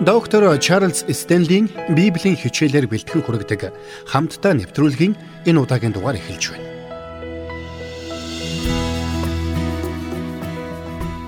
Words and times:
Доктор 0.00 0.56
Чарлз 0.58 1.04
Стенлийн 1.12 1.68
Библийн 1.92 2.32
хичээлээр 2.32 2.88
бэлтгэн 2.88 3.20
хүргэдэг 3.20 3.68
хамтдаа 4.08 4.56
нэвтрүүлгийн 4.56 5.12
энэ 5.44 5.60
удаагийн 5.60 5.92
дугаар 5.92 6.16
эхэлж 6.16 6.56
байна. 6.56 6.68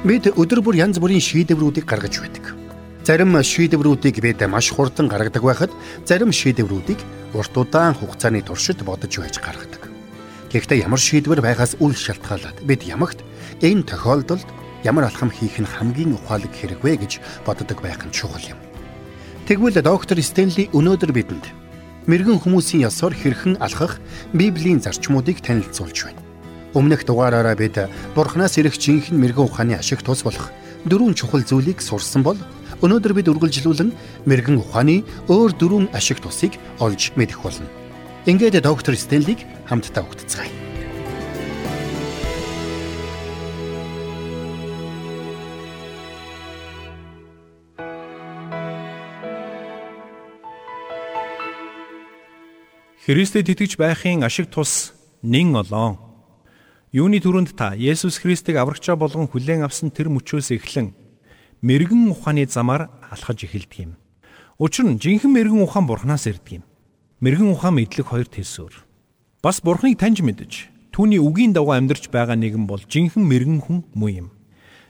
Бид 0.08 0.24
өдөр 0.32 0.64
бүр 0.64 0.80
янз 0.80 0.96
бүрийн 0.96 1.21
шийдвэрүүдийг 1.21 1.85
гаргаж 1.85 2.16
байдаг. 2.24 2.56
Зарим 3.04 3.37
шийдвэрүүдийг 3.37 4.24
бид 4.24 4.40
маш 4.48 4.72
хурдан 4.72 5.04
гаргадаг 5.04 5.44
байхад 5.44 5.72
зарим 6.08 6.32
шийдвэрүүдийг 6.32 7.00
урт 7.36 7.52
удаан 7.52 7.92
хугацааны 7.92 8.40
туршид 8.40 8.80
бодож 8.88 9.12
байж 9.20 9.36
гаргадаг. 9.36 9.92
Гэхдээ 10.48 10.80
ямар 10.80 10.96
шийдвэр 10.96 11.44
байгаас 11.44 11.76
үл 11.76 11.92
шалтгаалаад 11.92 12.64
бид 12.64 12.88
ямагт 12.88 13.20
энэ 13.60 13.84
тохиолдолд 13.84 14.48
ямар 14.84 15.04
алхам 15.04 15.30
хийх 15.30 15.58
нь 15.58 15.66
хамгийн 15.66 16.14
ухаалаг 16.14 16.52
хэрэг 16.54 16.82
вэ 16.82 16.96
гэж 16.98 17.12
боддог 17.46 17.78
байх 17.82 18.02
нь 18.02 18.14
чухал 18.14 18.42
юм. 18.42 18.59
Тэгвэл 19.42 19.82
доктор 19.82 20.23
Стенли 20.23 20.70
өнөөдөр 20.70 21.10
бидэнд 21.10 21.50
мэрэгэн 22.06 22.46
хүмүүсийн 22.46 22.87
ёсоор 22.87 23.10
хэрхэн 23.10 23.59
алхах 23.59 23.98
Библийн 24.30 24.78
зарчмуудыг 24.78 25.42
танилцуулж 25.42 25.98
байна. 26.06 26.23
Өмнөх 26.78 27.02
дугаараараа 27.02 27.59
бид 27.59 27.74
Бурханаас 28.14 28.55
ирэх 28.62 28.78
жинхэнэ 28.78 29.19
мэрэгэн 29.19 29.42
ухааны 29.42 29.74
ашиг 29.74 30.06
тус 30.06 30.23
болох 30.23 30.55
дөрвөн 30.86 31.19
чухал 31.19 31.42
зүйлийг 31.42 31.83
сурсан 31.83 32.23
бол 32.23 32.38
өнөөдөр 32.86 33.12
бид 33.19 33.30
үргэлжлүүлэн 33.34 33.91
мэрэгэн 34.30 34.62
ухааны 34.62 35.02
өөр 35.27 35.50
дөрвөн 35.59 35.86
ашиг 35.91 36.22
тусыг 36.22 36.55
олж 36.78 37.11
мэдэх 37.19 37.42
болно. 37.42 37.66
Ингээд 38.30 38.62
доктор 38.62 38.95
Стенлиг 38.95 39.42
хамтдаа 39.66 40.06
өгтцгаая. 40.06 40.71
Христэд 53.03 53.50
итгэж 53.50 53.83
байхын 53.83 54.22
ашиг 54.22 54.47
тус 54.47 54.95
нэн 55.27 55.58
олоон. 55.58 55.98
Юуны 56.95 57.19
түрүүнд 57.19 57.59
та 57.59 57.75
Есүс 57.75 58.22
Христийг 58.22 58.55
аврагчаа 58.62 58.94
болгон 58.94 59.27
хүлээн 59.27 59.67
авсан 59.67 59.91
тэр 59.91 60.06
мөчөөс 60.06 60.55
эхлэн 60.55 60.94
мэрэгэн 61.67 62.14
ухааны 62.14 62.47
замаар 62.47 62.94
алхаж 63.11 63.42
эхэлдэг 63.42 63.91
юм. 63.91 63.92
Учир 64.55 64.86
нь 64.86 65.03
жинхэнэ 65.03 65.34
мэрэгэн 65.34 65.67
ухаан 65.67 65.91
Бурханаас 65.91 66.31
ирдэг 66.31 66.62
юм. 66.62 66.64
Мэрэгэн 67.19 67.50
ухаан 67.50 67.75
мэдлэг 67.75 68.06
хоёр 68.06 68.31
төсөөр. 68.31 68.86
Бас 69.42 69.59
Бурханыг 69.59 69.98
таньж 69.98 70.22
мэдж 70.22 70.70
түүний 70.94 71.19
үгийн 71.19 71.50
дагуу 71.59 71.75
амьдарч 71.75 72.06
байгаа 72.06 72.39
нэгэн 72.39 72.70
бол 72.70 72.87
жинхэнэ 72.87 73.27
мэрэгэн 73.27 73.66
хүн 73.66 73.83
муу 73.98 74.14
юм. 74.14 74.28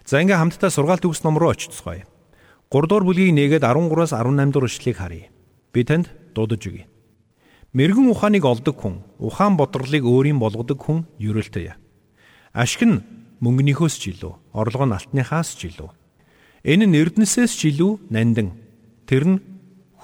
За 0.04 0.20
ингээ 0.20 0.36
хамтдаа 0.36 0.68
сургаалт 0.68 1.08
төгс 1.08 1.24
ном 1.24 1.40
руу 1.40 1.56
очицгоё. 1.56 2.04
3 2.04 2.88
дугаар 2.92 3.08
бүлгийн 3.08 3.40
1-д 3.40 3.64
13-аас 3.64 4.12
18 4.12 4.52
дугаар 4.52 4.68
ишлэгийг 4.68 5.00
харъя. 5.00 5.32
Би 5.72 5.80
танд 5.88 6.12
дуудаж 6.36 6.60
өгье. 6.68 6.91
Мэргэн 7.72 8.12
ухааныг 8.12 8.44
олдог 8.44 8.76
хүн, 8.76 9.00
ухаан 9.16 9.56
бодрлыг 9.56 10.04
өөрийн 10.04 10.36
болгодог 10.36 10.76
хүн 10.76 11.08
ерөөлтэй. 11.16 11.72
Ашиг 12.52 12.84
нь 12.84 13.00
мөнгөнийхөөс 13.40 13.96
ч 13.96 14.12
илүү, 14.12 14.52
орлого 14.52 14.84
нь 14.84 14.92
алтныхаас 14.92 15.56
ч 15.56 15.72
илүү. 15.72 15.88
Энэ 16.68 16.84
нь 16.84 16.98
эрдэнэсээс 17.00 17.56
ч 17.56 17.72
илүү 17.72 18.12
нандин. 18.12 18.52
Тэр 19.08 19.24
нь 19.24 19.38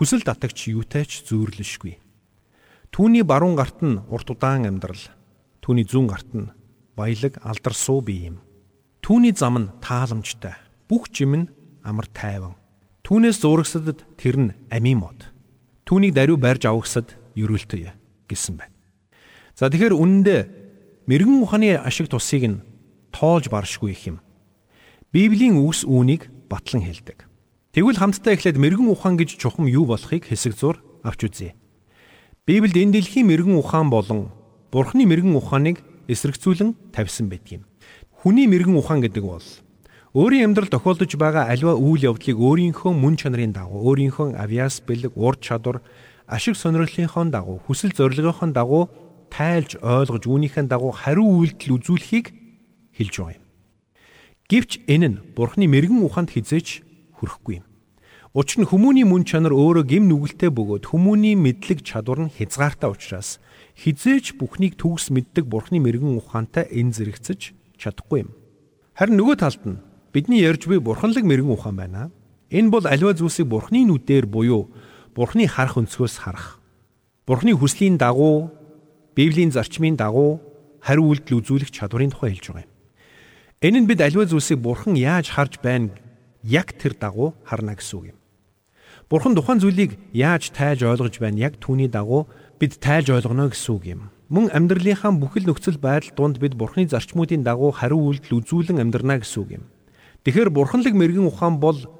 хүсэл 0.00 0.24
татагч 0.24 0.72
юутай 0.72 1.04
ч 1.04 1.28
зүйрлэшгүй. 1.28 2.00
Түүний 2.88 3.20
баруун 3.20 3.52
гарт 3.52 3.84
нь 3.84 4.00
урт 4.08 4.32
удаан 4.32 4.64
амьдрал, 4.64 5.04
түүний 5.60 5.84
зүүн 5.84 6.08
гарт 6.08 6.32
нь 6.32 6.48
баялаг 6.96 7.36
алдар 7.44 7.76
суу 7.76 8.00
бие 8.00 8.32
юм. 8.32 8.40
Түүний 9.04 9.36
зам 9.36 9.60
нь 9.60 9.72
тааламжтай, 9.84 10.56
бүх 10.88 11.12
жим 11.12 11.36
нь 11.36 11.50
амар 11.84 12.08
тайван. 12.16 12.56
Түүнээс 13.04 13.44
зурагсадад 13.44 14.08
тэр 14.16 14.36
нь 14.40 14.56
амийн 14.72 15.04
мод. 15.04 15.28
Түүнийг 15.84 16.16
даруй 16.16 16.40
барьж 16.40 16.64
авахсад 16.64 17.17
ерөөлтөй 17.38 17.94
гэсэн 18.26 18.58
байна. 18.58 18.74
За 19.54 19.70
тэгэхээр 19.70 19.94
үнэндээ 19.94 20.40
мэрэгэн 21.06 21.42
ухааны 21.42 21.78
ашиг 21.78 22.10
тусыг 22.10 22.44
нь 22.44 22.62
тоолж 23.14 23.48
баршгүй 23.48 23.94
их 23.94 24.02
юм. 24.06 24.18
Библийн 25.10 25.56
үгс 25.58 25.88
үүнийг 25.88 26.28
батлан 26.50 26.84
хэлдэг. 26.84 27.24
Тэгвэл 27.72 27.98
хамтдаа 27.98 28.36
эхлээд 28.36 28.60
мэрэгэн 28.60 28.92
ухаан 28.92 29.16
гэж 29.16 29.40
чухам 29.40 29.66
юу 29.66 29.88
болохыг 29.88 30.28
хэсэг 30.28 30.52
зур 30.52 30.82
авч 31.02 31.24
үзье. 31.24 31.54
Библиэд 32.44 32.76
энэ 32.76 32.92
дэлхийн 33.00 33.28
мэрэгэн 33.28 33.56
ухаан 33.56 33.88
болон 33.88 34.32
Бурхны 34.68 35.08
мэрэгэн 35.08 35.32
ухааныг 35.32 35.80
эсрэгцүүлэн 36.08 36.92
тавьсан 36.92 37.32
байдаг 37.32 37.60
юм. 37.60 37.64
Хүний 38.12 38.44
мэрэгэн 38.48 38.76
ухаан 38.76 39.00
гэдэг 39.00 39.24
бол 39.24 39.44
өөрийн 40.16 40.52
амьдрал 40.52 40.72
тохиолдож 40.72 41.12
байгаа 41.16 41.48
аливаа 41.52 41.76
үйл 41.76 42.08
явдлыг 42.08 42.36
өөрийнхөө 42.36 42.92
мөн 42.96 43.20
чанарын 43.20 43.52
дагуу 43.52 43.84
өөрийнхөө 43.92 44.36
авиас 44.40 44.80
бэлэг 44.84 45.12
ур 45.16 45.36
чадвар 45.36 45.84
ашиг 46.28 46.56
сонирхлынхоо 46.60 47.24
дагуу 47.32 47.58
хүсэл 47.64 47.96
зорилгынхоо 47.96 48.52
дагуу 48.52 48.84
тайлж 49.32 49.80
ойлгож 49.80 50.24
үүнийхээ 50.28 50.68
дагуу 50.68 50.92
хариу 50.92 51.24
үйлдэл 51.24 51.80
үзүүлэхийг 51.80 52.26
хэлж 52.92 53.14
байгаа 53.16 53.36
юм. 53.40 53.44
Гэвч 54.48 54.70
энэ 54.88 55.08
нь 55.08 55.20
Бурхны 55.36 55.64
мэрэгэн 55.68 56.04
ухаанд 56.04 56.32
хизээч 56.36 56.84
хүрэхгүй 57.16 57.64
юм. 57.64 57.66
Учир 58.36 58.60
нь 58.60 58.68
хүмүүний 58.68 59.08
мөн 59.08 59.24
чанар 59.24 59.56
өөрөө 59.56 59.84
гим 59.88 60.04
нүгэлтэй 60.08 60.52
бөгөөд 60.52 60.84
хүмүүний 60.92 61.32
мэдлэг 61.32 61.80
чадвар 61.80 62.28
нь 62.28 62.34
хязгаартай 62.36 62.92
учраас 62.92 63.40
хизээч 63.80 64.36
бүхнийг 64.36 64.76
төгс 64.76 65.08
мэддэг 65.08 65.48
Бурхны 65.48 65.80
мэрэгэн 65.80 66.16
ухаантай 66.20 66.68
эн 66.68 66.92
зэрэгцэж 66.92 67.56
чадахгүй 67.80 68.28
юм. 68.28 68.36
Харин 68.92 69.16
нөгөө 69.16 69.36
талд 69.40 69.62
нь 69.64 69.80
бидний 70.12 70.44
ярьж 70.44 70.68
буй 70.68 70.76
бурханлаг 70.76 71.24
мэрэгэн 71.24 71.56
ухаан 71.56 71.76
байна. 71.76 72.12
Энэ 72.52 72.72
бол 72.72 72.84
аливаа 72.84 73.16
зүйлсийг 73.16 73.48
Бурхны 73.48 73.84
нүдээр 73.84 74.24
буюу 74.28 74.72
Бурхны 75.18 75.50
харах 75.50 75.74
өнцгөөс 75.82 76.22
харах. 76.22 76.62
Бурхны 77.26 77.50
хүслийн 77.50 77.98
дагуу 77.98 78.54
Библийн 79.18 79.50
зарчмын 79.50 79.98
дагуу 79.98 80.38
хариу 80.78 81.10
үйлдэл 81.10 81.42
үзүүлэх 81.42 81.74
чадварын 81.74 82.14
тухай 82.14 82.38
хэлж 82.38 82.54
байгаа 82.54 82.62
юм. 82.62 82.70
Энэ 83.58 83.78
нь 83.82 83.88
бид 83.90 83.98
аливаа 83.98 84.30
зүйлсийг 84.30 84.62
Бурхан 84.62 84.94
яаж 84.94 85.34
харж 85.34 85.58
байна 85.58 85.90
яг 86.46 86.70
тэр 86.78 86.94
дагуу 86.94 87.34
харна 87.42 87.74
гэсэн 87.74 87.98
үг 87.98 88.06
юм. 88.14 88.18
Бурхан 89.10 89.34
тухайн 89.34 89.58
зүйлийг 89.58 89.98
яаж 90.14 90.54
тайлж 90.54 90.86
ойлгож 90.86 91.18
байна 91.18 91.50
яг 91.50 91.58
түүний 91.58 91.90
дагуу 91.90 92.30
бид 92.62 92.78
тайлж 92.78 93.10
ойлгоно 93.10 93.50
гэсэн 93.50 93.74
үг 93.74 93.84
юм. 93.90 94.00
Мөн 94.30 94.54
амьдралынхаа 94.54 95.18
бүхэл 95.18 95.50
нөхцөл 95.50 95.82
байдал 95.82 96.14
донд 96.14 96.38
бид 96.38 96.54
Бурханы 96.54 96.86
зарчмуудын 96.86 97.42
дагуу 97.42 97.74
хариу 97.74 98.06
үйлдэл 98.06 98.38
үзүүлэн 98.38 98.78
амьдрна 98.78 99.18
гэсэн 99.18 99.42
үг 99.42 99.50
юм. 99.58 99.64
Тэгэхээр 100.22 100.54
Бурханлаг 100.54 100.94
мэрэгэн 100.94 101.26
ухаан 101.26 101.58
бол 101.58 101.97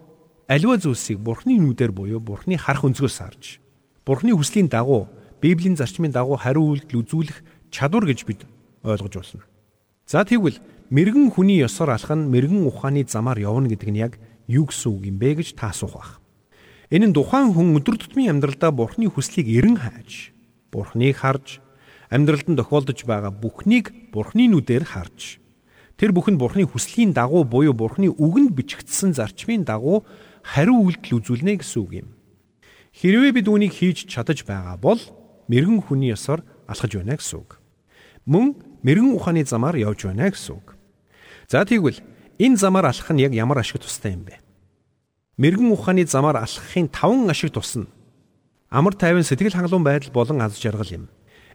аливаа 0.48 0.80
зүйлсийг 0.80 1.20
Бурхны 1.20 1.60
нүдээр 1.60 1.92
буюу 1.92 2.20
Бурхны 2.24 2.56
харах 2.56 2.88
өнцгөөс 2.88 3.16
харж 3.20 3.60
Бурхны 4.08 4.32
хүслийн 4.32 4.72
дагуу 4.72 5.12
Библийн 5.44 5.76
зарчмын 5.76 6.10
дагуу 6.10 6.40
хариу 6.40 6.72
үйлдэл 6.72 7.04
үзүүлэх 7.04 7.44
чадвар 7.70 8.08
гэж 8.08 8.24
бид 8.24 8.48
ойлгож 8.82 9.14
байна. 9.20 9.44
За 10.08 10.24
тэгвэл 10.24 10.56
мэрэгэн 10.88 11.28
хүний 11.36 11.60
ёсоор 11.60 11.92
алах 11.92 12.16
нь 12.16 12.32
мэрэгэн 12.32 12.64
ухааны 12.64 13.04
замаар 13.04 13.38
явна 13.38 13.68
гэдэг 13.68 13.90
нь 13.92 14.00
яг 14.00 14.16
юу 14.48 14.64
гэсэн 14.72 14.88
үг 14.88 15.04
юм 15.12 15.20
бэ 15.20 15.44
гэж 15.44 15.52
та 15.52 15.68
асуух 15.68 16.00
бах. 16.00 16.10
Энэ 16.88 17.12
нь 17.12 17.14
тухайн 17.14 17.52
хүн 17.52 17.76
өдөр 17.76 18.00
тутмын 18.00 18.40
амьдралдаа 18.40 18.72
Бурхны 18.72 19.12
хүслийг 19.12 19.44
эрен 19.52 19.76
хайж, 19.76 20.32
Бурхныг 20.72 21.20
харж, 21.20 21.60
амьдралд 22.08 22.48
нь 22.48 22.56
тохиолдож 22.56 23.04
байгаа 23.04 23.28
бүхнийг 23.28 23.92
Бурхны 24.08 24.48
нүдээр 24.48 24.88
харж, 24.88 25.36
тэр 26.00 26.16
бүхэнд 26.16 26.40
Бурхны 26.40 26.64
хүслийн 26.64 27.12
дагуу 27.12 27.44
буюу 27.44 27.76
Бурхны 27.76 28.08
үгэнд 28.08 28.56
бичигдсэн 28.56 29.12
зарчмын 29.12 29.68
дагуу 29.68 30.08
хариу 30.48 30.88
үйлдэл 30.88 31.20
үзүүлнэ 31.20 31.60
гэсэн 31.60 31.80
үг 31.84 31.92
юм. 32.00 32.08
Хэрвээ 32.96 33.32
бид 33.36 33.46
үүнийг 33.52 33.72
хийж 33.76 34.08
чадаж 34.08 34.48
байгаа 34.48 34.80
бол 34.80 35.00
мэрэгэн 35.52 35.84
хүний 35.84 36.16
ёсоор 36.16 36.40
алхаж 36.64 36.96
байна 36.96 37.20
гэсэн 37.20 37.36
үг. 37.44 37.60
Мөн 38.24 38.56
мэрэгэн 38.80 39.12
ухааны 39.12 39.44
замаар 39.44 39.76
явж 39.76 40.08
байна 40.08 40.32
гэсэн 40.32 40.56
үг. 40.56 40.72
За 41.52 41.68
тэгвэл 41.68 42.00
энэ 42.40 42.56
замаар 42.56 42.88
алхах 42.88 43.12
нь 43.12 43.20
яг 43.20 43.36
ямар 43.36 43.60
ашиг 43.60 43.84
тустай 43.84 44.16
юм 44.16 44.24
бэ? 44.24 44.40
Мэрэгэн 45.36 45.68
ухааны 45.68 46.08
замаар 46.08 46.40
алхахын 46.40 46.88
таван 46.88 47.28
ашиг 47.28 47.52
тус 47.52 47.76
нь 47.76 47.86
амар 48.72 48.96
тайван 48.96 49.28
сэтгэл 49.28 49.52
хангалуун 49.52 49.84
байдал 49.84 50.12
болон 50.16 50.40
аз 50.40 50.56
жаргал 50.56 50.88
юм. 50.88 51.04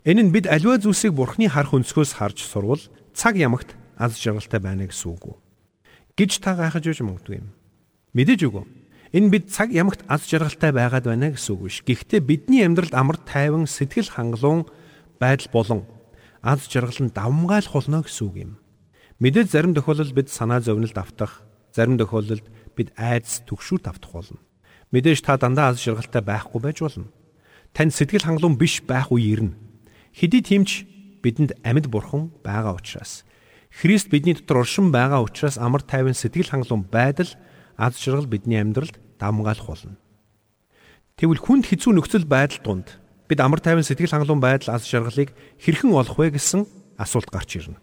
Энэ 0.06 0.30
нь 0.30 0.34
бид 0.34 0.46
аливаа 0.46 0.78
зүйлсийг 0.78 1.18
бурхны 1.18 1.50
харах 1.50 1.74
өнцгөөс 1.74 2.14
харж 2.18 2.46
сурвал 2.46 2.82
цаг 3.14 3.38
ямагт 3.42 3.74
аз 3.98 4.18
жаргалтай 4.22 4.62
байна 4.62 4.86
гэсэн 4.86 5.14
үг 5.14 5.38
гэж 6.18 6.42
та 6.42 6.54
гайхаж 6.54 6.86
үж 6.86 7.02
магадгүй 7.02 7.42
юм. 7.42 7.50
Мэдээж 8.14 8.46
үгүй. 8.46 8.66
Энэ 9.14 9.30
бид 9.30 9.54
цаг 9.54 9.70
ямагт 9.70 10.02
аз 10.10 10.26
жаргалтай 10.26 10.74
байгаад 10.74 11.06
байна 11.06 11.30
гэсэн 11.30 11.54
үг 11.54 11.70
биш. 11.70 11.86
Гэхдээ 11.86 12.22
бидний 12.26 12.66
амьдралд 12.66 12.98
амар 12.98 13.22
тайван 13.22 13.70
сэтгэл 13.70 14.10
хангалуун 14.10 14.66
байдал 15.22 15.50
болон 15.54 15.82
аз 16.42 16.66
жаргал 16.66 16.98
нь 16.98 17.14
давмгайлах 17.14 17.78
болно 17.78 18.02
гэсэн 18.02 18.26
үг 18.26 18.36
юм. 18.42 18.52
Мэдээж 19.22 19.54
зарим 19.54 19.78
тохиолдолд 19.78 20.18
бид 20.18 20.34
санаа 20.34 20.66
зовнилд 20.66 20.98
автах, 20.98 21.46
зарим 21.70 22.02
тохиолдолд 22.02 22.42
бид 22.74 22.90
айдас 22.98 23.46
түгшүүр 23.46 23.86
тавтах 23.86 24.18
болно. 24.18 24.42
Мэдээж 24.90 25.22
та 25.22 25.38
дандаа 25.38 25.78
аз 25.78 25.78
жаргалтай 25.78 26.26
байхгүй 26.26 26.58
байж 26.58 26.82
болно. 26.82 27.14
Танд 27.70 27.94
сэтгэл 27.94 28.26
хангалуун 28.26 28.58
биш 28.58 28.82
байх 28.82 29.14
үе 29.14 29.30
ирнэ. 29.30 29.54
Хэдий 30.10 30.42
тиймч 30.42 30.90
бидэнд 31.22 31.62
амьд 31.62 31.86
бурхан 31.86 32.34
байгаа 32.42 32.82
учраас 32.82 33.22
Христ 33.70 34.10
бидний 34.10 34.34
дотор 34.34 34.62
оршин 34.62 34.92
байгаа 34.92 35.22
учраас 35.22 35.58
амар 35.58 35.82
тайван 35.82 36.14
сэтгэл 36.14 36.50
хангалуун 36.50 36.86
байдал 36.90 37.30
аз 37.78 37.98
жаргал 37.98 38.28
бидний 38.28 38.62
амьдралд 38.62 39.00
давмгаалах 39.24 39.64
болно. 39.64 39.96
Тэгвэл 41.16 41.40
хүнд 41.40 41.72
хэцүү 41.72 41.96
нөхцөл 41.96 42.28
байдал 42.28 42.60
донд 42.60 43.00
бид 43.32 43.40
амар 43.40 43.64
тайван 43.64 43.88
сэтгэл 43.88 44.12
хангалуун 44.12 44.44
байдал 44.44 44.76
аз 44.76 44.84
жаргалыг 44.84 45.32
хэрхэн 45.64 45.96
олох 45.96 46.20
вэ 46.20 46.36
гэсэн 46.36 46.68
асуулт 47.00 47.32
гарч 47.32 47.64
ирнэ. 47.64 47.80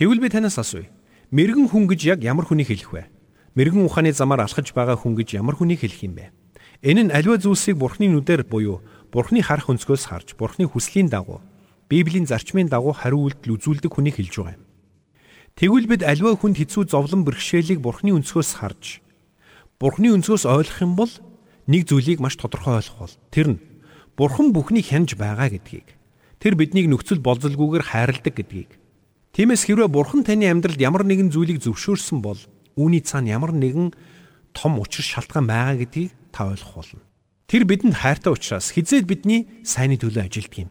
Тэгвэл 0.00 0.22
би 0.24 0.32
танаас 0.32 0.56
асууя. 0.56 0.88
Мэргэн 1.28 1.68
хүн 1.68 1.84
гэж 1.90 2.00
яг 2.16 2.20
ямар 2.24 2.48
хүнийг 2.48 2.72
хэлэх 2.72 2.92
вэ? 2.94 3.04
Мэргэн 3.52 3.84
ухааны 3.84 4.16
замаар 4.16 4.48
алхаж 4.48 4.72
байгаа 4.72 4.96
хүн 4.96 5.18
гэж 5.18 5.36
ямар 5.36 5.58
хүнийг 5.58 5.84
хэлэх 5.84 6.06
юм 6.08 6.14
бэ? 6.16 6.32
Энэ 6.80 7.10
нь 7.10 7.12
аливаа 7.12 7.36
зүйлсийг 7.42 7.76
Бурхны 7.76 8.06
нүдээр 8.06 8.46
буюу 8.46 8.80
Бурхны 9.10 9.42
харах 9.42 9.68
өнцгөөс 9.68 10.08
харж, 10.08 10.38
Бурхны 10.38 10.70
хүслийн 10.70 11.10
дагуу, 11.10 11.42
Библийн 11.90 12.24
зарчмын 12.24 12.70
дагуу 12.70 12.94
хариу 12.94 13.26
үйлдэл 13.26 13.58
үзүүлдэг 13.58 13.90
хүнийг 13.90 14.16
хэлж 14.22 14.34
байгаа 14.38 14.56
юм. 14.56 14.64
Тэгвэл 15.58 15.90
бид 15.90 16.02
аливаа 16.06 16.38
хүнд 16.38 16.54
хэцүү 16.54 16.86
зовлон 16.86 17.26
бэрхшээлийг 17.26 17.82
Бурхны 17.82 18.14
өнцгөөс 18.14 18.62
харж, 18.62 19.02
Бурхны 19.78 20.10
өнцгөөс 20.10 20.42
ойлгох 20.42 20.82
юм 20.82 20.98
бол 20.98 21.12
нэг 21.70 21.86
зүйлийг 21.86 22.18
маш 22.18 22.34
тодорхой 22.34 22.82
ойлгох 22.82 22.98
бол 22.98 23.14
тэр 23.30 23.46
нь 23.54 23.58
Бурхан 24.18 24.50
бүхнийг 24.50 24.90
хянж 24.90 25.14
байгаа 25.14 25.54
гэдгийг. 25.54 25.94
Тэр 26.42 26.58
биднийг 26.58 26.90
нөхцөл 26.90 27.22
болзолгүйгээр 27.22 27.86
хайрладаг 27.86 28.34
гэдгийг. 28.34 28.74
Тиймээс 29.38 29.70
хэрвээ 29.70 29.86
Бурхан 29.86 30.26
таны 30.26 30.50
амьдралд 30.50 30.82
ямар 30.82 31.06
нэгэн 31.06 31.30
зүйлийг 31.30 31.62
зөвшөөрсөн 31.62 32.18
бол 32.18 32.42
үүний 32.74 33.06
цаана 33.06 33.38
ямар 33.38 33.54
нэгэн 33.54 33.94
том 34.50 34.82
учир 34.82 35.06
шалтгаан 35.06 35.46
байгаа 35.46 35.78
гэдгийг 35.86 36.10
та 36.34 36.50
ойлгох 36.50 36.82
болно. 36.82 37.06
Тэр 37.46 37.62
бидэнд 37.62 38.02
хайртай 38.02 38.34
учраас 38.34 38.74
хизээд 38.74 39.06
бидний 39.06 39.46
сайнны 39.62 39.94
төлөө 39.94 40.26
ажилтдаг 40.26 40.66
юм. 40.66 40.70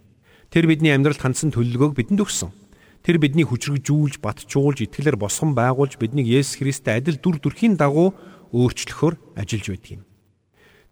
Тэр 0.51 0.67
бидний 0.67 0.91
амьдралд 0.91 1.23
хандсан 1.23 1.55
төлөлгөөг 1.55 1.95
бидэнд 1.95 2.27
өгсөн. 2.27 2.51
Тэр 3.07 3.23
бидний 3.23 3.47
хүчрэгжүүлж, 3.47 4.19
батжуулж, 4.19 4.83
итгэлээр 4.83 5.15
босгон 5.15 5.55
байгуулж 5.55 5.95
биднийг 5.95 6.27
Есүс 6.27 6.59
Христтэй 6.59 6.99
адил 6.99 7.15
дүр 7.15 7.39
төрхийн 7.39 7.79
дагуу 7.79 8.11
өөрчлөхөөр 8.53 9.15
ажиллаж 9.39 9.67
байдаг 9.71 9.91
юм. 9.97 10.03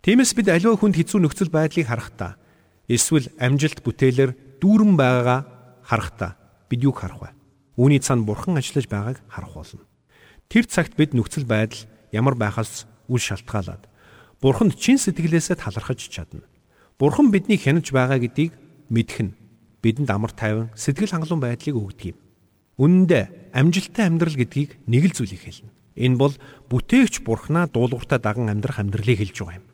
Тиймээс 0.05 0.31
бид 0.37 0.47
аливаа 0.53 0.77
хүнд 0.77 0.95
хэцүү 1.01 1.19
нөхцөл 1.21 1.49
байдлыг 1.49 1.89
харахтаа 1.89 2.37
эсвэл 2.85 3.31
амжилт 3.41 3.81
бүтээлэр 3.81 4.61
дүүрэн 4.61 4.93
байгаагаа 4.93 5.39
харахтаа 5.81 6.37
бид 6.69 6.85
юг 6.85 7.01
харах 7.01 7.21
вэ? 7.21 7.29
Үүний 7.81 7.99
цаана 7.99 8.25
бурхан 8.25 8.57
ажиллаж 8.61 8.85
байгааг 8.85 9.17
харах 9.25 9.53
болно. 9.57 9.83
Тэр 10.49 10.69
цагт 10.69 10.93
бид 10.93 11.17
нөхцөл 11.17 11.49
байдал 11.49 11.89
ямар 12.13 12.37
байхаас 12.37 12.85
үл 13.09 13.19
шалтгаалаад 13.19 13.89
бурханд 14.41 14.77
чин 14.77 15.01
сэтгэлээсээ 15.01 15.57
талархаж 15.57 16.05
чадна. 16.05 16.45
Бурхан 17.01 17.33
бидний 17.33 17.57
хянаж 17.57 17.89
байгаа 17.89 18.21
гэдгийг 18.21 18.53
мэдэх 18.93 19.19
нь 19.25 19.35
бидэнд 19.81 20.09
амар 20.13 20.31
тайван 20.31 20.69
сэтгэл 20.77 21.11
хангалуун 21.17 21.41
байдлыг 21.41 21.75
өгдөг 21.75 22.13
юм. 22.13 22.17
Үнэн 22.77 23.03
дээр 23.09 23.27
амжилттай 23.53 24.05
амьдрал 24.05 24.37
гэдгийг 24.37 24.81
нэг 24.85 25.03
л 25.09 25.15
зүйлийг 25.17 25.41
хэлнэ. 25.41 25.71
Энэ 25.95 26.19
бол 26.19 26.35
бүтээгч 26.69 27.23
бурхнаа 27.23 27.71
дуулууртаа 27.71 28.19
даган 28.19 28.51
амьдрах 28.51 28.79
амьдралыг 28.83 29.19
хэлж 29.19 29.37
байгаа 29.39 29.59
юм. 29.59 29.65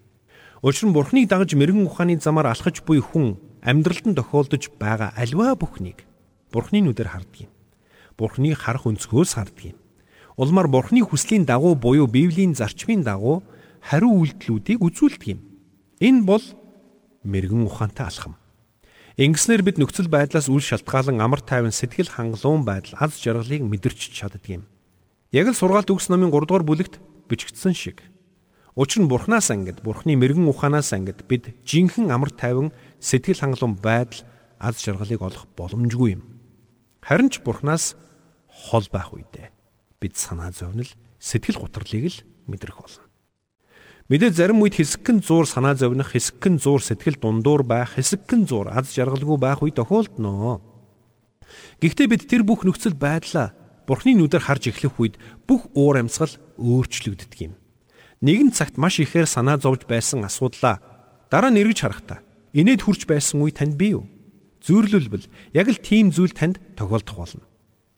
Учир 0.61 0.85
нь 0.89 0.93
бурхныг 0.93 1.25
дагаж 1.25 1.57
мэрэгэн 1.57 1.89
ухааны 1.89 2.21
замаар 2.21 2.53
алхаж 2.53 2.85
буй 2.85 3.01
хүн 3.01 3.41
амьдралд 3.65 4.05
нь 4.05 4.17
тохиолдож 4.17 4.69
байгаа 4.77 5.17
альва 5.17 5.57
бүхнийг 5.57 6.05
бурхны 6.53 6.85
нүдээр 6.85 7.09
харддаг 7.09 7.49
юм. 7.49 7.51
Бурхныг 8.17 8.61
харах 8.61 8.85
өнцгөөс 8.85 9.33
харддаг 9.33 9.73
юм. 9.73 9.77
Улмаар 10.37 10.69
бурхны 10.69 11.01
хүслийн 11.01 11.49
дагуу 11.49 11.73
буюу 11.73 12.05
Библийн 12.05 12.53
зарчмын 12.53 13.01
дагуу 13.01 13.41
хариу 13.81 14.21
үйлдэлүүдийг 14.21 14.79
үзүүлдэг 14.85 15.27
юм. 15.33 15.41
Энэ 15.97 16.21
бол 16.29 16.45
мэрэгэн 17.25 17.65
ухаантай 17.65 18.05
алхам. 18.05 18.37
Ингэснээр 19.17 19.61
бид 19.65 19.77
нөхцөл 19.81 20.07
байдлаас 20.07 20.47
үл 20.49 20.63
шалтгаалan 20.63 21.19
амар 21.21 21.41
тайван 21.41 21.73
сэтгэл 21.73 22.09
хангалуун 22.09 22.63
байдал 22.65 22.95
аз 23.01 23.19
жаргалыг 23.19 23.61
мэдэрч 23.65 24.13
чаддаг 24.13 24.45
юм. 24.47 24.63
Яг 25.31 25.47
л 25.47 25.55
сургаалт 25.55 25.87
өгс 25.87 26.11
номын 26.11 26.27
3 26.27 26.43
дугаар 26.43 26.67
бүлэгт 26.67 26.99
бичигдсэн 27.31 27.71
шиг. 27.71 28.03
Учир 28.75 29.03
нь 29.03 29.07
Бурханаас 29.07 29.47
ангид, 29.47 29.79
Бурхны 29.79 30.19
мэрэгэн 30.19 30.43
ухаанаас 30.43 30.91
ангид 30.91 31.23
бид 31.23 31.55
жинхэнэ 31.63 32.11
амар 32.11 32.35
тайван 32.35 32.75
сэтгэл 32.99 33.39
хангалуун 33.39 33.79
байдал 33.79 34.27
аз 34.59 34.83
жаргалыг 34.83 35.23
олох 35.23 35.47
боломжгүй 35.55 36.19
юм. 36.19 36.27
Харин 36.99 37.31
ч 37.31 37.39
Бурханаас 37.39 37.95
хол 38.51 38.83
байх 38.91 39.15
үедээ 39.15 39.55
бид 40.03 40.19
санаа 40.19 40.51
зовнил, 40.51 40.91
сэтгэл 41.15 41.63
гутралыг 41.63 42.11
л 42.11 42.17
мэдрэх 42.51 42.75
болно. 42.75 43.07
Мэдээ 44.11 44.35
зарим 44.35 44.59
үед 44.59 44.75
хэсэгхэн 44.75 45.23
зуур 45.23 45.47
санаа 45.47 45.79
зовних, 45.79 46.11
хэсэгхэн 46.11 46.59
зуур 46.59 46.83
сэтгэл 46.83 47.15
дундуур 47.15 47.63
байх, 47.63 47.95
хэсэгхэн 47.95 48.51
зуур 48.51 48.67
аз 48.67 48.91
жаргалгүй 48.91 49.39
байх 49.39 49.63
үе 49.63 49.71
тохиолдно. 49.71 50.59
Гэхдээ 51.79 52.07
бид 52.11 52.27
тэр 52.27 52.43
бүх 52.43 52.67
нөхцөл 52.67 52.99
байдлаа 52.99 53.55
Бурхны 53.91 54.15
нүдээр 54.15 54.47
харж 54.47 54.71
эхлэх 54.71 54.95
үед 55.03 55.19
бүх 55.43 55.67
уур 55.75 55.99
амьсгал 55.99 56.31
өөрчлөгддөг 56.55 57.51
юм. 57.51 57.59
Нэгэн 58.23 58.55
цагт 58.55 58.79
маш 58.79 59.03
ихээр 59.03 59.27
санаа 59.27 59.59
зовж 59.59 59.83
байсан 59.83 60.23
асуудлаа 60.23 60.79
дараа 61.27 61.51
нь 61.51 61.59
эргэж 61.59 61.83
харахтаа 61.83 62.23
инээд 62.55 62.87
хурж 62.87 63.03
байсан 63.03 63.43
үе 63.43 63.51
танд 63.51 63.75
бий 63.75 63.99
юу? 63.99 64.07
Зүйрлэлбэл 64.63 65.27
яг 65.51 65.67
л 65.67 65.83
тийм 65.83 66.15
зүйл 66.15 66.31
танд 66.31 66.63
тохиолдох 66.79 67.19
болно. 67.19 67.43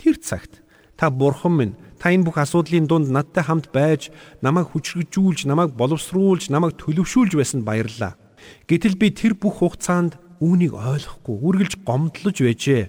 Тэр 0.02 0.18
цагт 0.18 0.66
та 0.98 1.14
бурхан 1.14 1.54
минь 1.54 1.78
Та 2.04 2.12
энэ 2.12 2.28
бүх 2.28 2.36
асуудлын 2.36 2.84
дунд 2.84 3.08
надтай 3.08 3.48
хамт 3.48 3.72
байж, 3.72 4.12
намайг 4.44 4.76
хүчрэгжүүлж, 4.76 5.48
намайг 5.48 5.72
боловсруулж, 5.72 6.52
намайг 6.52 6.76
төлөвшүүлж 6.76 7.40
байсанд 7.40 7.64
баярлалаа. 7.64 8.20
Гэтэл 8.68 9.00
би 9.00 9.08
тэр 9.16 9.40
бүх 9.40 9.64
хугацаанд 9.64 10.20
үүнийг 10.44 10.76
ойлгохгүй, 10.76 11.32
үргэлж 11.40 11.88
гомдлож 11.88 12.38
байжээ. 12.44 12.84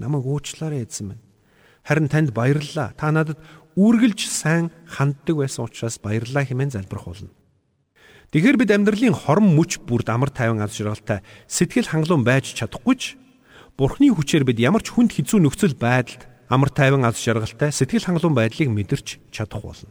Намайг 0.00 0.24
уучлаарай 0.24 0.80
эзэн 0.88 1.12
минь. 1.12 1.23
Харин 1.84 2.08
танд 2.08 2.32
баярлалаа. 2.32 2.96
Та 2.96 3.12
надад 3.12 3.38
үргэлж 3.76 4.24
сайн 4.24 4.72
ханддаг 4.88 5.36
байсан 5.36 5.68
учраас 5.68 6.00
баярлалаа 6.00 6.48
хэмээн 6.48 6.72
залбирх 6.72 7.04
болно. 7.04 7.30
Тэгэхээр 8.32 8.56
бид 8.58 8.70
амьдралын 8.72 9.14
хорон 9.14 9.52
мөч 9.54 9.84
бүрд 9.84 10.08
амар 10.10 10.32
тайван 10.32 10.64
аз 10.64 10.74
жаргалтай 10.74 11.22
сэтгэл 11.46 11.86
хангалуун 11.86 12.24
байж 12.26 12.56
чадахгүй 12.56 12.96
ч 12.98 13.04
Бурхны 13.78 14.10
хүчээр 14.10 14.42
бид 14.42 14.58
ямар 14.58 14.82
ч 14.82 14.90
хүнд 14.90 15.14
хэцүү 15.14 15.38
нөхцөл 15.38 15.78
байдалд 15.78 16.26
амар 16.50 16.70
тайван 16.70 17.06
аз 17.06 17.18
жаргалтай 17.18 17.70
сэтгэл 17.70 18.10
хангалуун 18.10 18.34
байдлыг 18.34 18.70
мэдэрч 18.74 19.30
чадах 19.30 19.62
болно. 19.62 19.90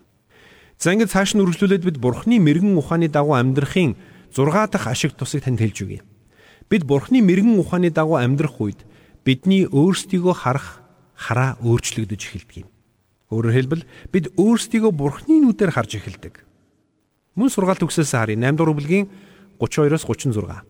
За 0.75 0.91
ингээд 0.91 1.11
цааш 1.15 1.35
нь 1.35 1.43
үргэлжлүүлээд 1.43 1.87
бид 1.87 1.97
Бурхны 2.03 2.39
мэрэгэн 2.43 2.75
ухааны 2.75 3.07
дагуу 3.07 3.39
амьдрахын 3.39 3.95
6 4.35 4.51
дахь 4.75 4.87
ашиг 4.91 5.15
тусыг 5.15 5.47
танд 5.47 5.63
хэлж 5.63 5.77
өгье. 5.87 6.01
Бид 6.67 6.83
Бурхны 6.83 7.23
мэрэгэн 7.23 7.59
ухааны 7.59 7.95
дагуу 7.95 8.19
амьдрах 8.19 8.59
үед 8.59 8.83
бидний 9.23 9.67
өөрсдийгөө 9.71 10.35
харах 10.35 10.82
хараа 11.23 11.55
өөрчлөгдөж 11.63 12.21
эхэлдэг 12.27 12.67
юм. 12.67 12.69
Өөрөөр 13.31 13.55
хэлбэл 13.55 13.83
бид 14.11 14.25
өөрсдийгөө 14.35 14.91
Бурхны 14.91 15.39
нүдээр 15.39 15.71
харж 15.71 15.95
эхэлдэг. 15.95 16.43
Мөн 17.39 17.49
сургаалт 17.49 17.87
өгсөөс 17.87 18.11
харъя 18.11 18.35
8 18.35 18.59
дугаар 18.59 18.75
бүлгийн 18.75 19.07
32-оос 19.57 20.03
36. 20.03 20.67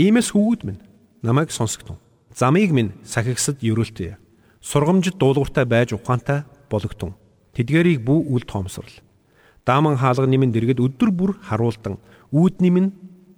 Иймээс 0.00 0.32
хүүгүүд 0.32 0.60
минь 0.64 0.80
намайг 1.20 1.52
сонсогтун. 1.52 2.00
Замыг 2.32 2.72
минь 2.72 2.96
сахигсад 3.04 3.60
ерөөлтөө 3.60 4.16
сургамжид 4.62 5.20
дуулууртай 5.20 5.66
байж 5.68 5.92
ухаантай 5.92 6.48
бологтун. 6.70 7.14
Тэдгэрийг 7.52 8.00
бүү 8.06 8.32
үл 8.32 8.46
тоомсрал. 8.48 9.02
Дааман 9.66 9.98
хаалга 9.98 10.26
нэмэн 10.26 10.54
дэргэд 10.54 10.80
өдөр 10.80 11.10
бүр 11.12 11.36
харуулдан 11.44 12.00
үүд 12.32 12.64
нэмэн 12.64 12.86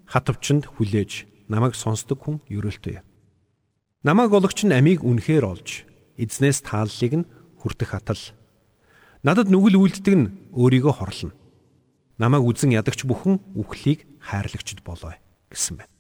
хатвчанд 0.07 0.69
хүлээж 0.69 1.27
намайг 1.49 1.75
сонсдог 1.75 2.23
хүн 2.23 2.41
ерөөлтөе. 2.49 3.03
Намайг 4.05 4.31
ологч 4.33 4.65
нь 4.65 4.73
амийг 4.73 5.03
үнэхээр 5.03 5.45
олж 5.45 5.89
эзнээс 6.19 6.63
тааллыг 6.65 7.13
нь 7.25 7.29
хүртэх 7.61 7.95
атал. 7.95 8.21
Надад 9.25 9.49
нүгэл 9.49 9.81
үлддэг 9.81 10.15
нь 10.15 10.31
өөрийгөө 10.53 10.95
хорлоно. 11.01 11.35
Намайг 12.21 12.45
үзэн 12.45 12.77
ядагч 12.77 13.09
бүхэн 13.09 13.41
үхлийг 13.57 14.07
хайрлагчд 14.21 14.85
болоо 14.85 15.17
гэсэн 15.51 15.81
байна. 15.81 15.93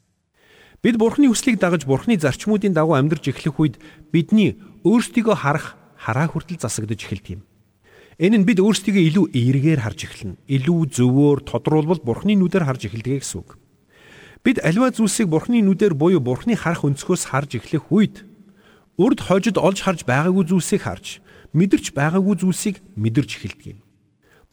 Бид 0.85 1.01
Бурхны 1.01 1.33
хүслийг 1.33 1.59
дагаж 1.59 1.89
Бурхны 1.89 2.21
зарчмуудын 2.21 2.77
дагуу 2.77 2.95
амьдарч 3.01 3.33
эхлэх 3.33 3.57
үед 3.57 3.77
бидний 4.13 4.61
өөрсдийгөө 4.85 5.35
харах 5.41 5.81
хараа 5.97 6.29
хүртэл 6.29 6.61
засагдж 6.61 7.01
эхэлдэг 7.01 7.41
юм. 7.41 7.43
Энэ 8.21 8.45
нь 8.45 8.47
бид 8.47 8.61
өөрсдийгөө 8.61 9.03
илүү 9.09 9.25
эергээр 9.33 9.81
харж 9.81 10.01
эхэлнэ. 10.05 10.39
Илүү 10.45 10.81
зөвөөр 10.93 11.39
тодруулбал 11.49 12.05
Бурхны 12.05 12.37
нүдээр 12.37 12.69
харж 12.69 12.93
эхэлдэг 12.93 13.25
гэсэн 13.25 13.41
үг. 13.41 13.57
Бид 14.45 14.61
аливаа 14.61 14.93
зүйлсийг 14.93 15.33
Бурхны 15.33 15.65
нүдээр 15.65 15.97
буюу 15.97 16.21
Бурхны 16.21 16.53
харах 16.53 16.85
өнцгөөс 16.85 17.33
харж 17.33 17.59
эхлэх 17.59 17.89
үед 17.89 18.29
урд 18.97 19.21
хожид 19.21 19.59
олж 19.59 19.83
харж 19.83 20.07
байгаагүй 20.07 20.45
зүйлсийг 20.47 20.83
харж, 20.87 21.19
мэдэрч 21.53 21.95
байгаагүй 21.95 22.35
зүйлсийг 22.39 22.77
мэдэрч 22.95 23.31
эхэлдэг 23.43 23.67
юм. 23.75 23.81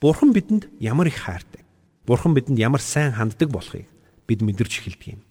Бурхан 0.01 0.33
бидэнд 0.33 0.69
ямар 0.81 1.07
их 1.07 1.21
хайртай. 1.21 1.61
Бурхан 2.05 2.33
бидэнд 2.33 2.57
ямар 2.57 2.81
сайн 2.81 3.13
ханддаг 3.13 3.53
болохыг 3.53 3.85
бид 4.25 4.41
мэдэрч 4.41 4.81
эхэлдэг 4.81 5.07
юм. 5.17 5.21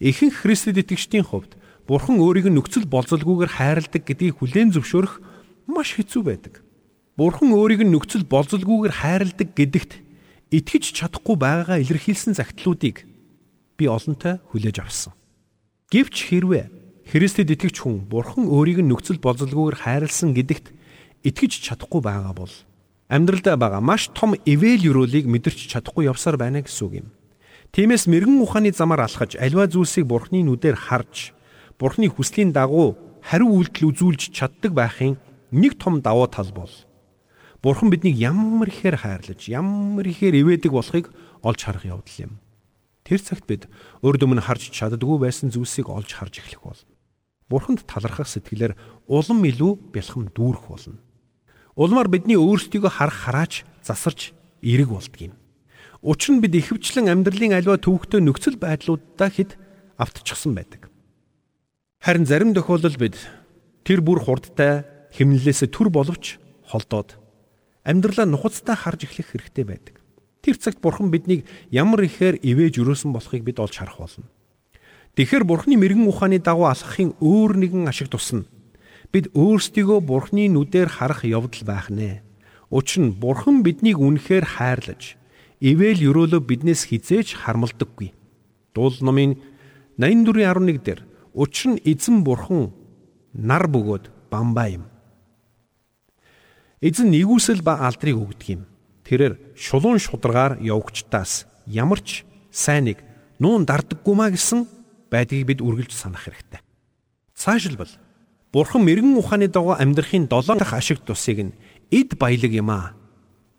Ихэнх 0.00 0.40
Христэд 0.40 0.80
итгэгчдийн 0.80 1.24
хувьд 1.28 1.56
Бурхан 1.84 2.16
өөрийг 2.16 2.48
нь 2.48 2.56
нөхцөл 2.56 2.88
болзолгүйгээр 2.88 3.52
хайрладаг 3.60 4.02
гэдгийг 4.08 4.40
хүлээн 4.40 4.72
зөвшөөрөх 4.72 5.20
маш 5.68 5.92
хэцүү 6.00 6.22
байдаг. 6.24 6.64
Бурхан 7.20 7.52
өөрийг 7.52 7.84
нь 7.84 7.92
нөхцөл 7.92 8.24
болзолгүйгээр 8.24 8.94
хайрладаг 9.04 9.48
гэдэгт 9.52 9.92
итгэж 10.48 10.84
чадахгүй 10.96 11.36
байгаагаа 11.36 11.84
илэрхийлсэн 11.84 12.32
загтлуудыг 12.40 13.04
би 13.76 13.84
олонтой 13.84 14.40
хүлээж 14.48 14.80
авсан. 14.80 15.12
Гэвч 15.92 16.32
хэрвээ 16.32 16.83
Христэд 17.04 17.52
итгэж 17.52 17.84
хүн 17.84 18.08
Бурхан 18.08 18.48
өөрийг 18.48 18.80
нь 18.80 18.88
нөхцөл 18.88 19.20
болзолгүйгээр 19.20 19.76
хайрлсан 19.84 20.32
гэдэгт 20.32 20.72
итгэж 21.28 21.52
чадахгүй 21.60 22.00
байгаа 22.00 22.32
бол 22.32 22.52
амьдралдаа 23.12 23.56
байгаа 23.60 23.82
маш 23.84 24.08
том 24.16 24.32
эвэл 24.48 24.88
өрөөлийг 24.88 25.28
мэдэрч 25.28 25.68
чадахгүй 25.68 26.08
явсаар 26.08 26.40
байна 26.40 26.64
гэсэн 26.64 26.84
үг 26.88 26.94
юм. 27.04 27.08
Тиймээс 27.76 28.08
мэрэгэн 28.08 28.40
ухааны 28.40 28.72
замаар 28.72 29.04
алхаж 29.04 29.36
аливаа 29.36 29.68
зүйлсийг 29.68 30.08
Бурхны 30.08 30.40
нүдээр 30.46 30.78
харж 30.78 31.36
Бурхны 31.76 32.08
хүслийн 32.08 32.56
дагуу 32.56 32.96
хариу 33.20 33.52
үйлдэл 33.52 33.92
үзүүлж 33.92 34.32
чаддаг 34.32 34.72
байхын 34.72 35.20
нэг 35.52 35.76
том 35.76 36.00
давуу 36.00 36.28
тал 36.30 36.48
бол 36.56 36.70
Бурхан 37.60 37.88
биднийг 37.88 38.16
ямар 38.20 38.68
ихээр 38.68 38.96
хайрлаж, 39.00 39.40
ямар 39.48 40.04
ихээр 40.04 40.40
ивэдэг 40.40 40.72
болохыг 40.72 41.08
олж 41.40 41.60
харах 41.64 41.84
явдал 41.84 42.20
юм. 42.20 42.32
Тэр 43.04 43.20
цагт 43.20 43.48
бид 43.48 43.68
урд 44.04 44.20
өмнө 44.20 44.44
харж 44.44 44.68
чаддгүй 44.68 45.16
байсан 45.20 45.48
зүйлсийг 45.48 45.88
олж 45.88 46.12
харж 46.12 46.44
эхлэх 46.44 46.60
бол 46.60 46.80
Бурханд 47.54 47.86
талархах 47.86 48.26
сэтгэлээр 48.26 48.74
улам 49.06 49.46
илүү 49.46 49.94
бэлхэм 49.94 50.34
дүүрэх 50.34 50.66
болно. 50.66 50.98
Улмаар 51.78 52.10
бидний 52.10 52.34
өөрсдийгөө 52.34 52.90
харах 52.90 53.30
хараач 53.30 53.62
засарч 53.78 54.34
эерэг 54.58 54.90
болдгийм. 54.90 55.38
Учир 56.02 56.34
нь 56.34 56.42
бид 56.42 56.58
ихэвчлэн 56.58 57.06
амьдралын 57.14 57.54
аливаа 57.54 57.78
төвөгтэй 57.78 58.18
нөхцөл 58.26 58.58
байдлуудаа 58.58 59.30
хэд 59.30 59.54
автчихсан 59.94 60.58
байдаг. 60.58 60.90
Харин 62.02 62.26
зарим 62.26 62.50
тохиолдолд 62.58 62.98
бид 62.98 63.14
тэр 63.86 64.02
бүр 64.02 64.18
хурдтай 64.18 64.82
хэмнэлээс 65.14 65.70
төр 65.70 65.94
боловч 65.94 66.42
холдоод 66.66 67.14
амьдралаа 67.86 68.26
нухацтай 68.26 68.74
харж 68.74 69.06
эхлэх 69.06 69.30
хэрэгтэй 69.30 69.64
байдаг. 69.64 69.94
Тэр 70.42 70.58
цагт 70.58 70.82
бурхан 70.82 71.08
биднийг 71.14 71.46
ямар 71.70 72.02
ихээр 72.02 72.42
ивэж 72.42 72.82
өрөөсөн 72.82 73.14
болохыг 73.14 73.46
бид 73.46 73.62
олж 73.62 73.78
харах 73.78 74.02
болно. 74.02 74.26
Тэгэхэр 75.14 75.44
бурханы 75.46 75.78
мэрэгэн 75.78 76.10
ухааны 76.10 76.38
дагуу 76.42 76.66
алхахын 76.66 77.14
өөр 77.22 77.54
нэгэн 77.58 77.86
ашиг 77.86 78.10
тусна. 78.10 78.44
Бид 79.14 79.30
өөрсдийгөө 79.30 80.02
бурханы 80.02 80.50
нүдээр 80.50 80.90
харах 80.90 81.22
явдал 81.22 81.62
байх 81.62 81.86
нэ. 81.90 82.26
Учир 82.70 83.06
нь 83.06 83.14
бурхан 83.14 83.62
биднийг 83.62 84.02
үнэхээр 84.02 84.58
хайрлаж, 84.58 85.14
ивэл 85.62 86.02
өрөөлөө 86.02 86.42
биднээс 86.42 86.90
хизээж 86.90 87.38
хармалдаггүй. 87.46 88.10
Дуул 88.74 88.98
номын 88.98 89.38
84:11 90.02 90.82
дээр 90.82 91.00
Учир 91.34 91.74
нь 91.74 91.82
эзэн 91.82 92.22
бурхан 92.22 92.70
нар 93.34 93.66
бөгөөд 93.66 94.30
бамбаа 94.30 94.70
юм. 94.70 94.84
Эзэн 96.78 97.10
нэгүсэл 97.10 97.58
ба 97.58 97.82
алдрыг 97.82 98.14
өгдөг 98.14 98.48
юм. 98.54 98.62
Тэрээр 99.02 99.58
шулуун 99.58 99.98
шударгаар 99.98 100.62
явгчтаас 100.62 101.50
ямар 101.66 101.98
ч 102.06 102.22
сайныг 102.54 103.02
нуун 103.42 103.66
дардаггүй 103.66 104.14
маа 104.14 104.30
гэсэн 104.30 104.62
байдгийг 105.14 105.46
бид 105.46 105.60
үргэлж 105.62 105.94
санах 105.94 106.26
хэрэгтэй. 106.26 106.58
Цаашилбал 107.38 107.90
Бурхан 108.50 108.82
мэрэгэн 108.86 109.18
ухааны 109.18 109.46
дагуу 109.46 109.74
амьдрахын 109.78 110.26
7 110.26 110.58
дахь 110.58 110.74
ашиг 110.74 111.02
тусыг 111.06 111.38
нь 111.38 111.54
эд 111.90 112.18
баялаг 112.18 112.50
юм 112.54 112.70
аа. 112.70 112.94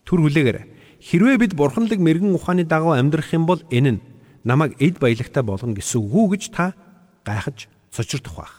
Түр 0.08 0.24
хүлээгээр 0.24 0.60
хэрвээ 1.04 1.38
бид 1.40 1.54
бурханлаг 1.56 2.00
мэрэгэн 2.00 2.36
ухааны 2.36 2.64
дагуу 2.64 2.96
амьдрах 2.96 3.28
юм 3.36 3.44
бол 3.44 3.60
энэ 3.72 4.00
нь 4.00 4.04
намайг 4.48 4.80
эд 4.80 5.00
баялагтай 5.00 5.44
болгоно 5.44 5.76
гэсэн 5.76 6.00
үг 6.00 6.16
үү 6.16 6.28
гэж 6.36 6.44
та 6.56 6.76
гайхаж 7.28 7.68
цочирдох 7.92 8.36
байх. 8.40 8.56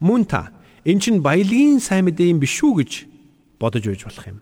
Мөн 0.00 0.24
та 0.28 0.52
эн 0.84 1.00
чинь 1.00 1.24
баялагын 1.24 1.80
сайн 1.80 2.04
мэдээ 2.04 2.36
юм 2.36 2.40
биш 2.40 2.60
үү 2.60 2.84
гэж 2.84 2.92
бодож 3.56 3.84
байж 3.88 4.04
болох 4.04 4.26
юм. 4.28 4.38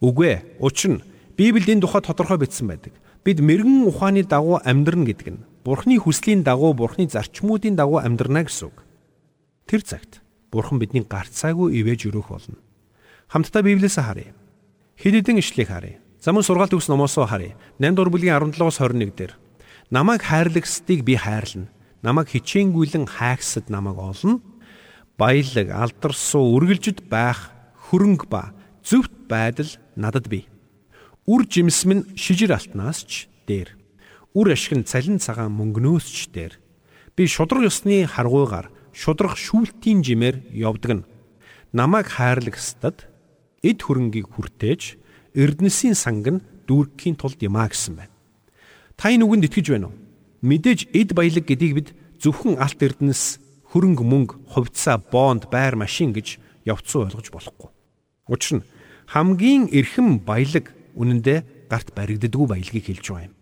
Үгүй 0.00 0.26
ээ. 0.28 0.40
Учир 0.60 0.90
нь 0.96 1.04
Библиэд 1.36 1.68
энэ 1.68 1.84
тухай 1.84 2.00
тодорхой 2.00 2.40
бичсэн 2.40 2.64
байдаг. 2.64 2.96
Бид 3.24 3.44
мэрэгэн 3.44 3.84
ухааны 3.84 4.24
дагуу 4.24 4.60
амьдрна 4.64 5.04
гэдэг 5.04 5.28
нь 5.36 5.44
Бурхны 5.66 5.98
хүслийн 5.98 6.46
дагуу 6.46 6.78
Бурхны 6.78 7.10
зарчмуудын 7.10 7.74
дагуу 7.74 7.98
амьдрна 7.98 8.46
гэсэн 8.46 8.70
үг. 8.70 8.86
Тэр 9.66 9.82
цагт 9.82 10.22
Бурхан 10.54 10.78
бидний 10.78 11.02
гарцаагүй 11.02 11.74
ивэж 11.82 12.06
өрөөх 12.06 12.30
болно. 12.30 12.62
Хамтдаа 13.26 13.66
Библиэс 13.66 13.98
харъя. 13.98 14.30
Хэд 14.94 15.26
хэдэн 15.26 15.42
ишлэгийг 15.42 15.66
харъя. 15.74 15.98
Замун 16.22 16.46
сургаалт 16.46 16.70
өгс 16.70 16.86
номоос 16.86 17.18
харъя. 17.18 17.58
8 17.82 17.98
дугаар 17.98 18.14
бүлгийн 18.14 18.38
17-оос 18.54 18.78
21 18.78 19.10
дээр 19.18 19.34
намайг 19.90 20.22
хайрлагсдыг 20.22 21.02
би 21.02 21.18
хайрлана 21.18 21.66
намайг 22.06 22.30
хичээнгүйлэн 22.30 23.10
хайхсад 23.10 23.66
намайг 23.66 23.98
олно. 23.98 24.38
Баялаг, 25.18 25.74
алдарсуу, 25.74 26.54
үргэлжид 26.54 27.10
байх 27.10 27.50
хөрөнгө 27.90 28.30
ба 28.30 28.54
зөвхт 28.86 29.26
байдал 29.26 29.66
надад 29.98 30.30
бий. 30.30 30.46
Үр 31.26 31.42
жимс 31.50 31.82
минь 31.90 32.06
шижир 32.14 32.54
алтнаас 32.54 33.02
ч 33.02 33.26
дээр. 33.50 33.74
Үр 34.36 34.52
ашиг 34.52 34.76
нь 34.76 34.84
цалин 34.84 35.16
цагаан 35.16 35.56
мөнгнөөс 35.56 36.06
ч 36.12 36.28
дээр. 36.28 36.60
Би 37.16 37.24
шудраг 37.24 37.72
ёсны 37.72 38.04
харгуйгаар 38.04 38.68
шудрах 38.92 39.40
шүүлтийн 39.40 40.04
жимээр 40.04 40.44
явдаг 40.52 40.92
нь. 41.00 41.08
Намайг 41.72 42.12
хайрлагстад 42.12 43.08
эд 43.64 43.80
хөрөнгийг 43.80 44.28
хүртээж 44.28 45.00
Эрдэнэсийн 45.32 45.96
санг 45.96 46.28
нь 46.28 46.44
дүүргэхийн 46.68 47.16
тулд 47.16 47.40
юмаа 47.40 47.72
гэсэн 47.72 47.96
байна. 47.96 48.12
Та 49.00 49.08
энэ 49.08 49.24
үгэнд 49.24 49.48
итгэж 49.48 49.72
байна 49.72 49.88
уу? 49.88 49.96
Мэдээж 50.44 50.92
эд 50.92 51.16
баялаг 51.16 51.44
гэдгийг 51.48 51.72
бид 51.72 51.88
зөвхөн 52.20 52.60
алт 52.60 52.76
эрдэнэс 52.76 53.40
хөрөнгө 53.72 54.04
мөнгө, 54.04 54.34
хувьцаа, 54.52 55.00
бонд, 55.00 55.48
байр 55.48 55.80
машин 55.80 56.12
гэж 56.12 56.36
явцсан 56.68 57.08
ойлгож 57.08 57.32
болохгүй. 57.32 57.68
Учир 58.28 58.60
нь 58.60 58.66
хамгийн 59.08 59.72
эрхэм 59.72 60.20
баялаг 60.24 60.76
үнэндээ 60.92 61.68
гарт 61.72 61.92
баригддаггүй 61.96 62.48
баялагийг 62.52 62.84
хэлж 62.88 63.04
байгаа 63.08 63.28
юм. 63.28 63.35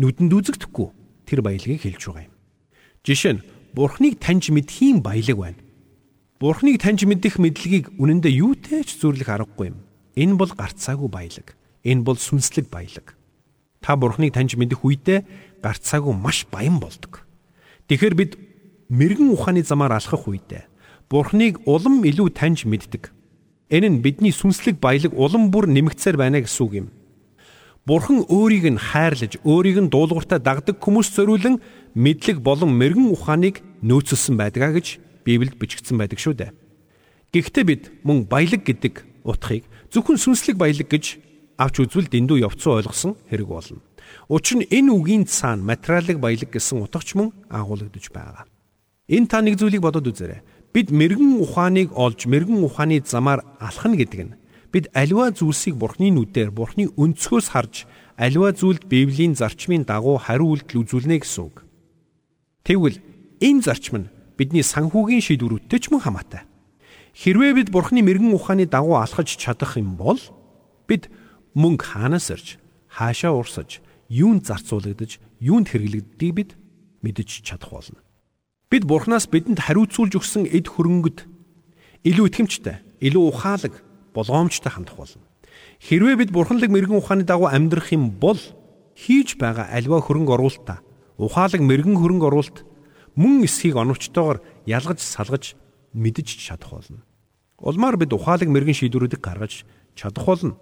Нүдэнд 0.00 0.32
үзэгдэхгүй 0.32 0.88
тэр 1.28 1.40
баялагийг 1.44 1.82
хэлж 1.84 2.02
байгаа 2.08 2.24
юм. 2.28 2.34
Жишээ 3.04 3.32
нь 3.36 3.44
Бурхныг 3.72 4.20
таньж 4.20 4.52
мэдхийн 4.52 5.00
баялаг 5.00 5.36
байна. 5.36 5.60
Бурхныг 6.40 6.76
таньж 6.80 7.08
мэдэх 7.08 7.40
мэдлэгийг 7.40 7.96
үнэндээ 7.96 8.32
юутэй 8.40 8.84
ч 8.84 9.00
зүрлэх 9.00 9.28
аргагүй 9.28 9.72
юм. 9.72 9.80
Энэ 10.16 10.36
бол 10.36 10.52
гарцаагүй 10.52 11.08
баялаг. 11.08 11.56
Энэ 11.84 12.04
бол 12.04 12.20
сүнслэг 12.20 12.68
баялаг. 12.68 13.16
Та 13.80 13.96
Бурхныг 13.96 14.32
таньж 14.36 14.56
мэдэх 14.60 14.84
үедээ 14.84 15.24
гарцаагүй 15.64 16.12
маш 16.12 16.44
баян 16.52 16.80
болдог. 16.80 17.24
Тэгэхээр 17.88 18.14
бид 18.14 18.32
мэрэгэн 18.92 19.32
ухааны 19.32 19.64
замаар 19.64 19.96
алхах 19.96 20.28
үедээ 20.28 20.68
Бурхныг 21.12 21.60
улам 21.68 22.08
илүү 22.08 22.32
таньж 22.32 22.64
мэддэг. 22.64 23.12
Энэ 23.68 23.88
нь 23.88 24.00
бидний 24.00 24.32
сүнслэг 24.32 24.80
баялаг 24.80 25.12
улам 25.12 25.52
бүр 25.52 25.68
нэмэгцээр 25.68 26.16
байна 26.16 26.40
гэсэн 26.40 26.62
үг 26.64 26.72
юм. 26.72 26.88
Бурхан 27.82 28.22
өөрийг 28.30 28.70
нь 28.70 28.78
хайрлаж, 28.78 29.42
өөрийг 29.42 29.78
нь 29.82 29.90
дуулууртаа 29.90 30.38
дагдаг 30.38 30.78
хүмүүс 30.78 31.18
зориулан 31.18 31.58
мэдлэг 31.98 32.38
болон 32.38 32.78
мэрэгэн 32.78 33.10
ухааныг 33.10 33.58
нөөцлсөн 33.82 34.38
байдгаа 34.38 34.78
гэж 34.78 35.02
Библиэд 35.26 35.58
бичигдсэн 35.58 35.98
байдаг 35.98 36.22
шүү 36.22 36.34
дээ. 36.38 36.54
Гэхдээ 37.34 37.64
бид 37.66 37.82
мөн 38.06 38.30
баялаг 38.30 38.62
гэдэг 38.62 39.26
утгыг 39.26 39.66
зөвхөн 39.90 40.14
сүнслэг 40.14 40.54
баялаг 40.62 40.86
гэж 40.86 41.18
авч 41.58 41.74
үзвэл 41.82 42.06
дэндүү 42.06 42.46
явцсан 42.46 42.78
ойлгосон 42.78 43.12
хэрэг 43.26 43.50
болно. 43.50 43.82
Учир 44.30 44.62
нь 44.62 44.70
энэ 44.70 44.94
үгийн 44.94 45.26
цаана 45.26 45.74
материалын 45.74 46.22
баялаг 46.22 46.54
гэсэн 46.54 46.86
утгач 46.86 47.18
мөн 47.18 47.34
агуулгадж 47.50 48.14
байгаа. 48.14 48.46
Энэ 49.10 49.26
та 49.26 49.42
нэг 49.42 49.58
зүйлийг 49.58 49.82
бодоод 49.82 50.06
үзээрэй. 50.06 50.46
Бид 50.70 50.94
мэрэгэн 50.94 51.42
ухааныг 51.42 51.90
олж 51.98 52.30
мэрэгэн 52.30 52.62
ухааны 52.62 53.02
замаар 53.02 53.42
алхна 53.58 53.98
гэдэг 53.98 54.20
нь 54.22 54.34
бид 54.72 54.88
аливаа 54.96 55.30
зүйлсийг 55.36 55.76
Бурхны 55.76 56.08
нүдээр 56.10 56.50
Бурхны 56.50 56.88
өнцгөөс 56.96 57.52
харж 57.52 57.84
аливаа 58.16 58.56
зүйлд 58.56 58.88
Библийн 58.88 59.36
зарчмын 59.36 59.84
дагуу 59.84 60.16
хариу 60.16 60.56
үйлдэл 60.56 60.82
үзүүлнэ 60.82 61.20
гэсэн 61.20 61.42
үг. 61.44 61.62
Тэгвэл 62.64 62.98
энэ 63.44 63.62
зарчим 63.62 64.08
нь 64.08 64.10
бидний 64.40 64.64
санхүүгийн 64.64 65.20
шийдвэрүүдтэй 65.20 65.78
ч 65.78 65.92
мөн 65.92 66.02
хамаатай. 66.08 66.48
Хэрвээ 67.12 67.52
бид 67.52 67.68
Бурхны 67.68 68.00
мэрэгэн 68.00 68.32
ухааны 68.32 68.64
дагуу 68.64 68.96
алхаж 68.96 69.36
чадах 69.36 69.76
юм 69.76 70.00
бол 70.00 70.18
бид 70.88 71.12
мөнгө 71.52 71.84
хаанаас 71.84 72.32
ирж 72.32 72.56
хаашаа 72.88 73.36
урсаж 73.36 73.84
юунд 74.12 74.44
зарцуулагдаж, 74.44 75.20
юунд 75.40 75.72
хэрэглэгддгийг 75.72 76.34
бид 76.36 76.50
мэдэж 77.00 77.44
чадах 77.48 77.72
болно. 77.72 78.00
Бид 78.68 78.84
Бурханаас 78.84 79.24
бидэнд 79.28 79.60
хариуцуулж 79.60 80.20
өгсөн 80.20 80.44
эд 80.52 80.68
хөрөнгөд 80.68 81.24
илүү 82.04 82.26
итгэмжтэй, 82.28 82.76
илүү 83.00 83.24
ухаалаг, 83.32 83.74
болгоомжтой 84.14 84.72
хандах 84.72 84.96
болно. 84.96 85.22
Хэрвээ 85.80 86.16
бид 86.16 86.30
Бурханлаг 86.30 86.70
мэрэгэн 86.70 87.00
ухааны 87.00 87.24
дагуу 87.24 87.50
амьдрах 87.50 87.92
юм 87.92 88.10
бол 88.10 88.38
хийж 88.94 89.36
байгаа 89.36 89.68
альва 89.72 90.00
хөрөнгө 90.00 90.32
оруулалтаа 90.36 90.80
ухаалаг 91.18 91.60
мэрэгэн 91.60 91.96
хөрөнгө 91.96 92.26
оруулалт 92.28 92.58
мөн 93.16 93.44
эсхийг 93.44 93.76
оновчтойгоор 93.76 94.42
ялгаж 94.66 95.00
салгаж 95.00 95.54
мэдэж 95.94 96.28
чадах 96.40 96.70
болно. 96.72 97.04
Улмаар 97.58 97.96
бид 97.96 98.12
ухаалаг 98.12 98.48
мэрэгэн 98.48 98.78
шийдвэрүүдийг 98.78 99.20
гаргаж 99.20 99.64
чадах 99.94 100.24
болно. 100.24 100.56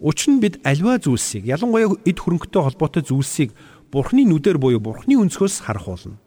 Учир 0.00 0.34
нь 0.34 0.40
бид 0.40 0.58
альва 0.64 0.98
зүйлсийг 0.98 1.46
ялангуяа 1.46 1.94
эд 2.04 2.18
хөрөнгөтэй 2.18 2.62
холбоотой 2.62 3.02
зүйлсийг 3.06 3.52
Бурхны 3.92 4.26
нүдээр 4.26 4.58
буюу 4.58 4.82
Бурхны 4.82 5.14
өнцгөөс 5.14 5.62
харах 5.62 5.86
болно. 5.86 6.18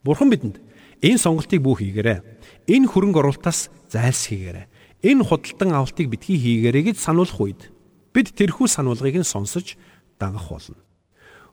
Бурхан 0.00 0.32
бидэнд 0.32 0.56
энэ 1.04 1.20
сонголтыг 1.20 1.60
бүү 1.60 1.74
хийгээрэй. 1.84 2.18
Энэ 2.64 2.88
хөрөнгө 2.88 3.20
оруулалтаас 3.20 3.68
зайлсхийгээрэй. 3.92 4.64
Энэ 5.00 5.24
худалдан 5.24 5.72
авалтыг 5.72 6.12
битгий 6.12 6.36
хийгээрэй 6.36 6.92
гэж 6.92 6.96
сануулах 7.00 7.40
үед 7.40 7.72
бид 8.12 8.36
тэрхүү 8.36 8.68
сануулгыг 8.68 9.24
нь 9.24 9.24
сонсож 9.24 9.80
дагах 10.20 10.52
болно. 10.52 10.76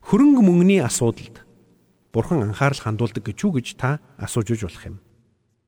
Хөрөнгө 0.03 0.43
мөнгөний 0.43 0.83
асуудалд 0.83 1.47
Бурхан 2.11 2.43
анхаарал 2.43 2.79
хандуулдаг 2.79 3.23
гэж 3.23 3.37
юу 3.47 3.55
гэж 3.55 3.79
та 3.79 4.03
асууж 4.19 4.51
үж 4.51 4.61
болох 4.67 4.83
юм. 4.83 4.97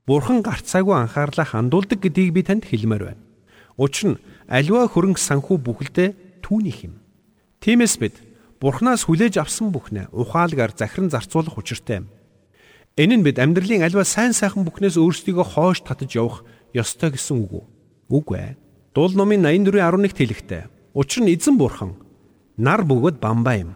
Бурхан 0.03 0.43
гарцаагүй 0.43 0.95
анхаарлаа 0.97 1.47
хандуулдаг 1.47 2.03
гэдгийг 2.03 2.35
би 2.35 2.43
танд 2.43 2.67
хэлмээр 2.67 3.15
байна. 3.15 3.23
Учир 3.79 4.17
нь 4.17 4.21
аливаа 4.51 4.91
хөрөнгө 4.91 5.21
санхүү 5.21 5.57
бүхэлдээ 5.63 6.43
түүнийх 6.43 6.79
юм. 6.83 6.99
Тиймээс 7.63 7.95
бид 7.95 8.15
Бурханаас 8.59 9.07
хүлээж 9.07 9.39
авсан 9.39 9.71
бүхнээ 9.71 10.11
ухаалгаар 10.11 10.75
захиран 10.75 11.07
зарцуулах 11.07 11.55
учиртай 11.55 12.03
юм. 12.03 12.11
Энэ 12.99 13.15
нь 13.15 13.23
бид 13.23 13.39
амьдралын 13.39 13.87
альва 13.87 14.03
сайн 14.03 14.35
сайхан 14.35 14.67
бүхнээс 14.67 14.99
өөрсдийгөө 14.99 15.45
хоош 15.55 15.79
татаж 15.87 16.11
явах 16.19 16.43
ёстой 16.73 17.15
гэсэн 17.15 17.35
үг 17.43 17.51
үү? 17.51 17.65
Үгүй 18.09 18.37
ээ. 18.37 18.57
Дуул 18.93 19.13
номын 19.13 19.45
84:11 19.45 20.17
хэлэхдээ 20.17 20.63
учир 20.97 21.21
нь 21.23 21.33
эзэн 21.33 21.55
бурхан 21.55 21.93
нар 22.57 22.83
бөгөөд 22.83 23.21
бамбаа 23.21 23.55
юм. 23.61 23.71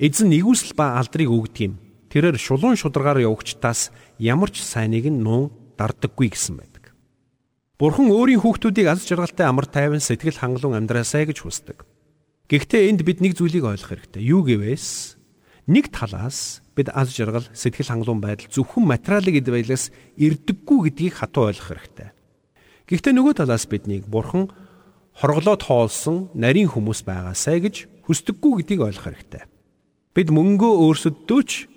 Эзэн 0.00 0.32
нэгүсэл 0.32 0.74
ба 0.74 0.98
алдрыг 0.98 1.28
өгдөг 1.30 1.62
юм. 1.68 1.74
Тэрээр 2.08 2.40
шулуун 2.40 2.74
шударгаар 2.74 3.20
явагчтаас 3.22 3.92
ямар 4.18 4.48
ч 4.48 4.64
сайныг 4.64 5.06
нь 5.06 5.20
нуун 5.20 5.52
дардаггүй 5.76 6.32
гэсэн 6.32 6.56
байдаг. 6.56 6.96
Бурхан 7.78 8.10
өөрийн 8.10 8.42
хүүхдүүдийг 8.42 8.88
аз 8.90 9.06
жаргалтай 9.06 9.46
амар 9.46 9.70
тайван 9.70 10.02
сэтгэл 10.02 10.40
хангалуун 10.40 10.74
амьдраасай 10.82 11.28
гэж 11.28 11.46
хүсдэг. 11.46 11.86
Гэхдээ 12.50 12.90
энд 12.90 13.06
бид 13.06 13.22
нэг 13.22 13.38
зүйлийг 13.38 13.62
ойлгох 13.62 13.92
хэрэгтэй. 13.94 14.22
Юу 14.24 14.42
гэвээс 14.42 15.14
нэг 15.70 15.92
талаас 15.94 16.64
бид 16.74 16.90
аз 16.90 17.14
жаргал, 17.14 17.46
сэтгэл 17.54 17.92
хангалуун 17.92 18.24
байдал 18.24 18.50
зөвхөн 18.50 18.88
материалын 18.88 19.38
эд 19.38 19.46
баялаас 19.52 19.92
ирдэггүй 20.18 20.78
гэдгийг 20.90 21.14
хатуу 21.22 21.52
ойлгох 21.52 21.70
хэрэгтэй. 21.70 22.08
Гэхдээ 22.88 23.12
нөгөө 23.12 23.34
талаас 23.44 23.68
биднийг 23.68 24.08
бурхан 24.08 24.48
хорглоод 25.12 25.60
хоолсон 25.60 26.32
нарийн 26.32 26.72
хүмүүс 26.72 27.04
байгаасай 27.04 27.60
гэж 27.60 27.84
хүсдэггүй 28.08 28.64
гэдгийг 28.64 28.80
ойлгох 28.80 29.04
хэрэгтэй. 29.12 29.44
Бид 30.16 30.28
мөнгөө 30.32 30.72
өөрсөддөө 30.88 31.40
ч 31.44 31.68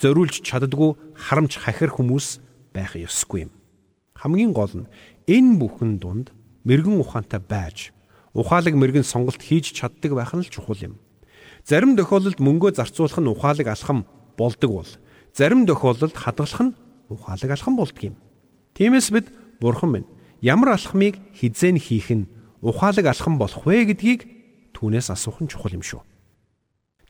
зориулж 0.00 0.40
чаддгүй 0.40 0.96
харамч 1.20 1.60
хахир 1.60 1.92
хүмүүс 1.92 2.40
байх 2.72 2.96
ёсгүй 2.96 3.44
юм. 3.44 3.52
Хамгийн 4.16 4.56
гол 4.56 4.72
нь 4.72 4.88
энэ 5.28 5.60
бүхэн 5.60 6.00
дунд 6.00 6.32
мэрэгэн 6.64 6.96
ухаантай 6.96 7.44
байж 7.44 7.92
ухаалаг 8.32 8.72
мэрэгэн 8.72 9.04
сонголт 9.04 9.44
хийж 9.44 9.76
чаддаг 9.76 10.16
байх 10.16 10.32
нь 10.32 10.40
л 10.40 10.48
чухал 10.48 10.80
юм. 10.80 10.96
Зарим 11.60 11.92
тохиолдолд 11.92 12.40
мөнгөө 12.40 12.72
зарцуулах 12.72 13.20
нь 13.20 13.28
ухаалаг 13.28 13.68
алхам 13.68 14.08
болдог 14.40 14.70
бол 14.72 14.90
зарим 15.36 15.68
тохиолдолд 15.68 16.16
хадгалах 16.16 16.72
нь 16.72 16.76
ухаалаг 17.12 17.50
алхам 17.52 17.76
болдог 17.76 18.00
юм. 18.00 18.16
Тиймээс 18.72 19.12
бид 19.12 19.28
бурхан 19.60 19.92
минь 19.92 20.08
ямар 20.40 20.74
алхмыг 20.74 21.18
хизээ 21.34 21.72
нь 21.74 21.82
хийх 21.82 22.10
нь 22.14 22.28
ухаалаг 22.62 23.06
алхам 23.06 23.38
болох 23.38 23.66
вэ 23.66 23.94
гэдгийг 23.94 24.26
түүнээс 24.74 25.10
асуух 25.10 25.42
нь 25.42 25.50
чухал 25.50 25.74
юм 25.74 25.82
шүү. 25.82 26.02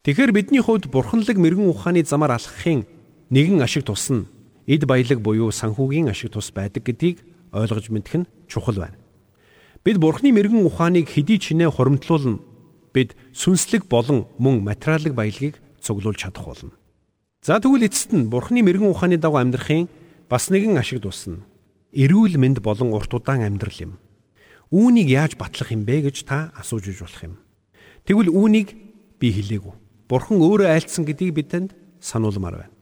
Тэгэхээр 0.05 0.33
бидний 0.33 0.63
хувьд 0.65 0.89
бурханлаг 0.89 1.37
мэрэгэн 1.37 1.69
ухааны 1.69 2.05
замаар 2.05 2.41
алхахын 2.41 2.89
нэгэн 3.29 3.61
ашиг 3.61 3.85
тус 3.85 4.09
нь 4.09 4.25
эд 4.65 4.89
баялаг 4.89 5.21
буюу 5.21 5.53
санхүүгийн 5.53 6.09
ашиг 6.09 6.33
тус 6.33 6.49
байдаг 6.53 6.85
гэдгийг 6.85 7.21
ойлгож 7.53 7.93
мэдэх 7.93 8.15
нь 8.25 8.29
чухал 8.49 8.81
байна. 8.81 8.97
Бид 9.85 10.01
бурхны 10.01 10.33
мэрэгэн 10.33 10.65
ухааныг 10.65 11.09
хэдий 11.09 11.37
чинээ 11.37 11.69
хуримтлуулна 11.73 12.41
бид 12.93 13.17
сүнслэг 13.37 13.89
болон 13.89 14.25
мөн 14.41 14.65
материалын 14.65 15.13
баялагийг 15.13 15.61
цуглуулж 15.81 16.25
чадах 16.25 16.45
болно. 16.45 16.73
За 17.45 17.61
тэгвэл 17.61 17.87
эцэст 17.87 18.13
нь 18.13 18.29
бурхны 18.29 18.65
мэрэгэн 18.65 18.89
ухааны 18.89 19.17
дагуу 19.21 19.41
амьдрахын 19.41 19.89
бас 20.29 20.49
нэгэн 20.49 20.77
ашиг 20.81 21.05
тус 21.05 21.29
нь 21.29 21.45
эрүүл 21.93 22.37
мэнд 22.37 22.61
болон 22.61 22.93
урт 22.93 23.13
удаан 23.15 23.45
амьдрал 23.45 23.79
юм. 23.81 23.93
Үүнийг 24.69 25.09
яаж 25.09 25.41
батлах 25.41 25.73
юм 25.73 25.89
бэ 25.89 26.13
гэж 26.13 26.29
та 26.29 26.53
асууж 26.53 26.93
иж 26.93 27.01
болох 27.01 27.23
юм. 27.25 27.35
Тэгвэл 28.05 28.29
үүнийг 28.29 28.69
би 29.17 29.29
хэлээгүй. 29.33 29.75
Бурхан 30.09 30.41
өөрөө 30.41 30.69
айлцсан 30.69 31.09
гэдгийг 31.09 31.33
бидэнд 31.37 31.71
сануулмаар 32.01 32.69
байна. 32.69 32.75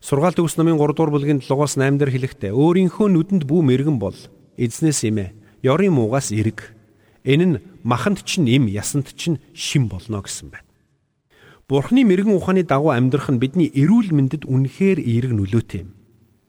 Сургаалт 0.00 0.36
төгс 0.36 0.56
номын 0.56 0.76
3 0.76 0.96
дугаар 0.96 1.12
бүлгийн 1.12 1.40
7-оос 1.40 1.80
8 1.80 1.96
дээр 2.00 2.12
хэлэхдээ 2.12 2.52
өөрийнхөө 2.52 3.08
нүдэнд 3.08 3.44
бүү 3.48 3.60
мэрэгэн 3.64 3.96
бол 3.96 4.16
эзнээс 4.60 5.08
имэ 5.08 5.32
ёрын 5.64 5.96
муугаас 5.96 6.28
эрг. 6.32 6.76
Энэ 7.24 7.44
нь 7.44 7.60
маханд 7.84 8.20
чинь 8.24 8.48
им 8.48 8.68
ясанд 8.68 9.16
чинь 9.16 9.40
шим 9.56 9.88
болно 9.88 10.20
гэсэн 10.20 10.52
байна. 10.52 10.68
Бурхны 11.68 12.04
мэрэгэн 12.04 12.36
ухааны 12.36 12.68
дагуу 12.68 12.92
амьдрах 12.92 13.32
нь 13.32 13.40
бидний 13.40 13.72
эрүүл 13.72 14.12
мэндэд 14.12 14.44
үнэхээр 14.44 15.00
эерэг 15.00 15.32
нөлөөтэй 15.32 15.88
юм. 15.88 15.96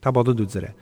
Та 0.03 0.11
бодод 0.11 0.43
үзээрэй. 0.43 0.75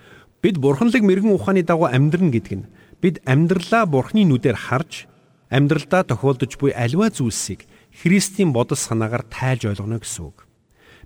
Бид 0.43 0.59
бурханлаг 0.59 0.99
мэрэгэн 1.07 1.31
ухааны 1.31 1.63
дагуу 1.63 1.87
амьдрна 1.87 2.27
гэдэг 2.35 2.53
нь 2.59 2.67
бид 2.99 3.23
амьдралаа 3.23 3.87
бурхны 3.87 4.27
нүдээр 4.27 4.59
харж 4.59 5.07
амьдралдаа 5.47 6.03
тохиолдож 6.03 6.59
буй 6.59 6.75
аливаа 6.75 7.07
зүйлсийг 7.15 7.63
Христийн 7.95 8.51
бодол 8.51 8.75
санаагаар 8.75 9.23
тайлж 9.23 9.71
ойлгоно 9.71 10.03
гэсэн 10.03 10.23
үг. 10.27 10.43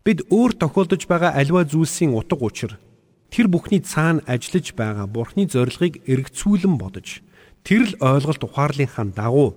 Бид 0.01 0.25
өөр 0.33 0.57
тохиолдож 0.57 1.05
байгаа 1.05 1.37
аливаа 1.37 1.69
зүйлсийн 1.69 2.17
утга 2.17 2.49
учир 2.49 2.81
тэр 3.29 3.45
бүхний 3.45 3.85
цаана 3.85 4.25
ажиллаж 4.25 4.73
байгаа 4.73 5.05
бурхны 5.05 5.45
зорилгыг 5.45 6.01
эргцүүлэн 6.09 6.73
бодож 6.81 7.21
тэр 7.61 7.93
л 7.93 7.93
ойлголт 8.01 8.41
ухаарлынхаа 8.41 9.05
дагуу 9.13 9.53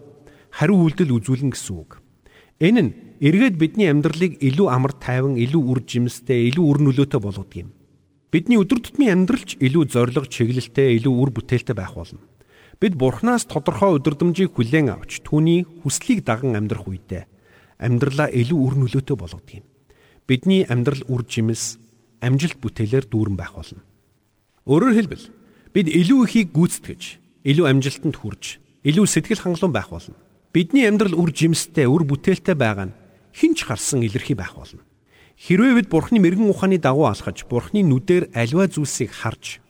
хариу 0.53 0.77
үйлдэл 0.77 1.17
үзүүлнэ 1.17 1.57
гэсэн 1.57 1.73
үг. 1.81 2.05
Энэ 2.61 2.81
нь 2.85 2.91
эргээд 3.25 3.57
бидний 3.57 3.89
амьдралыг 3.89 4.45
илүү 4.45 4.69
амар 4.69 4.93
тайван, 4.93 5.41
илүү 5.41 5.63
үр 5.73 5.81
жимстэй, 5.89 6.53
илүү 6.53 6.65
үр 6.69 6.79
нөлөөтэй 6.85 7.21
болгодог 7.23 7.57
юм. 7.57 7.73
Бидний 8.31 8.59
өдөр 8.63 8.79
тутмын 8.79 9.27
амьдралч 9.27 9.59
илүү 9.59 9.91
зориг, 9.91 10.31
чиглэлтэй, 10.31 10.95
илүү 11.03 11.15
үр 11.19 11.31
бүтээлтэй 11.35 11.75
байх 11.75 11.99
болно. 11.99 12.23
Бид 12.79 12.95
Бурханаас 12.95 13.45
тодорхой 13.45 13.99
өдөрдмжийг 13.99 14.55
хүлээн 14.55 14.95
авч 14.95 15.21
түүний 15.27 15.67
хүслийг 15.83 16.23
даган 16.25 16.55
амьдрах 16.55 16.87
үедээ 16.87 17.27
амьдралаа 17.81 18.29
илүү 18.29 18.59
үр 18.61 18.75
нөлөөтэй 18.77 19.17
болгодог 19.17 19.51
юм. 19.57 19.65
Бидний 20.29 20.63
амьдрал 20.69 21.03
үр 21.09 21.25
жимс, 21.25 21.81
амжилт 22.21 22.61
бүтээлээр 22.61 23.09
дүүрэн 23.09 23.37
байх 23.41 23.57
болно. 23.57 23.83
Өөрөөр 24.69 24.95
хэлбэл 24.95 25.27
бид 25.73 25.89
илүү 25.89 26.21
ихийг 26.29 26.49
гүйцэтгэж, 26.53 27.03
илүү 27.49 27.67
амжилтанд 27.67 28.17
хүрж, 28.21 28.61
илүү 28.85 29.07
сэтгэл 29.09 29.43
хангалуун 29.43 29.75
байх 29.75 29.89
болно. 29.89 30.15
Бидний 30.53 30.87
амьдрал 30.87 31.17
үр 31.17 31.33
жимстэй, 31.33 31.89
үр 31.89 32.05
бүтээлтэй 32.05 32.55
байгаа 32.55 32.93
нь 32.93 32.97
хинч 33.33 33.65
харсан 33.65 34.05
илэрхий 34.05 34.37
байх 34.37 34.55
болно. 34.55 34.85
Хэрвээ 35.41 35.73
бид 35.73 35.89
Бурхны 35.89 36.21
мэрэгэн 36.21 36.53
ухааны 36.53 36.77
дагуу 36.77 37.09
алхаж, 37.09 37.49
Бурхны 37.49 37.81
нүдээр 37.81 38.37
альва 38.37 38.69
зүйлсийг 38.69 39.09
харж, 39.09 39.65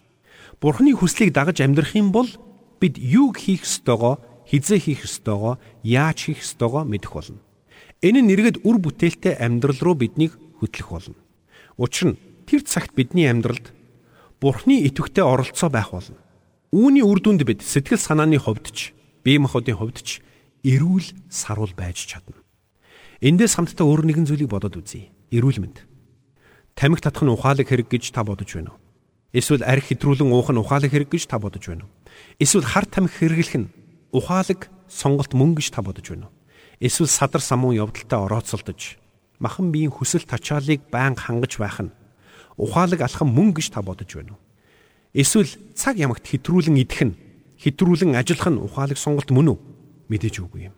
Бурхны 0.59 0.90
хүслийг 0.98 1.30
дагаж 1.30 1.62
амьдрах 1.62 1.94
юм 1.94 2.11
бол 2.11 2.26
бид 2.83 2.98
юуг 2.98 3.38
хийх 3.38 3.62
ёстойгоо, 3.62 4.18
хизээ 4.50 4.83
хийх 4.83 5.06
ёстойгоо, 5.06 5.62
яаж 5.87 6.26
хийх 6.26 6.42
ёстойгоо 6.42 6.83
мэдэх 6.83 7.14
болно. 7.14 7.38
Энэ 8.02 8.18
нь 8.18 8.28
нэргэд 8.35 8.66
үр 8.66 8.83
бүтээлтэй 8.83 9.38
амьдрал 9.38 9.78
руу 9.78 9.94
биднийг 9.94 10.35
хөтлөх 10.59 10.90
болно. 10.90 11.18
Учир 11.78 12.18
нь 12.18 12.20
тэр 12.50 12.66
цагт 12.66 12.98
бидний 12.98 13.30
амьдралд 13.30 13.70
Бурхны 14.42 14.74
идэвхтэй 14.90 15.22
оролцоо 15.22 15.70
байх 15.70 15.94
болно. 15.94 16.18
Үүний 16.74 17.06
үр 17.06 17.22
дүнд 17.22 17.46
бид 17.46 17.62
сэтгэл 17.62 18.02
санааны 18.02 18.42
хувьд 18.42 18.74
ч, 18.74 18.90
бие 19.22 19.38
махбодын 19.38 19.78
хувьд 19.78 20.02
ч 20.02 20.18
эрүүл 20.66 21.30
саруул 21.30 21.78
байж 21.78 22.11
чадна. 22.11 22.42
Эндээс 23.22 23.54
хамтдаа 23.54 23.87
өөр 23.87 24.02
нэгэн 24.11 24.26
зүйлийг 24.26 24.50
бодоод 24.50 24.74
үзье 24.74 25.14
эрүүл 25.31 25.62
мэнд. 25.62 25.87
Тамхи 26.75 27.03
татах 27.03 27.23
нь 27.23 27.33
ухаалаг 27.33 27.66
хэрэг 27.66 27.88
гэж 27.90 28.11
та 28.14 28.23
бодож 28.23 28.51
байна 28.55 28.75
уу? 28.75 28.79
Эсвэл 29.31 29.62
арх 29.62 29.87
хэтрүүлэн 29.90 30.31
уух 30.35 30.51
нь 30.51 30.59
ухаалаг 30.59 30.90
хэрэг 30.90 31.11
гэж 31.14 31.31
та 31.31 31.38
бодож 31.38 31.64
байна 31.66 31.87
уу? 31.87 31.93
Эсвэл 32.43 32.66
хар 32.66 32.87
тамхи 32.87 33.14
хэрэглэх 33.14 33.57
нь 33.62 33.71
ухаалаг 34.11 34.66
сонголт 34.90 35.33
мөн 35.35 35.55
гэж 35.55 35.71
та 35.71 35.83
бодож 35.87 36.07
байна 36.11 36.27
уу? 36.27 36.35
Эсвэл 36.83 37.07
садар 37.07 37.43
самуун 37.43 37.79
явдалтай 37.79 38.19
орооцолдож 38.19 38.99
махан 39.38 39.71
биеийн 39.71 39.95
хүсэл 39.95 40.27
тачаалыг 40.27 40.90
байнга 40.90 41.31
хангаж 41.31 41.55
байх 41.61 41.79
нь 41.79 41.95
ухаалаг 42.59 43.01
алхам 43.01 43.31
мөн 43.31 43.55
гэж 43.55 43.71
та 43.71 43.83
бодож 43.83 44.11
байна 44.11 44.35
уу? 44.35 44.40
Эсвэл 45.14 45.51
цаг 45.79 45.95
ямагт 45.97 46.27
хэтрүүлэн 46.27 46.81
идэх 46.83 47.01
нь 47.07 47.14
хэтрүүлэн 47.61 48.19
ажиллах 48.19 48.51
нь 48.51 48.59
ухаалаг 48.59 48.99
сонголт 48.99 49.31
мөн 49.31 49.55
үү? 49.55 49.59
Мэдээж 50.11 50.43
үгүй 50.43 50.73
юм. 50.73 50.75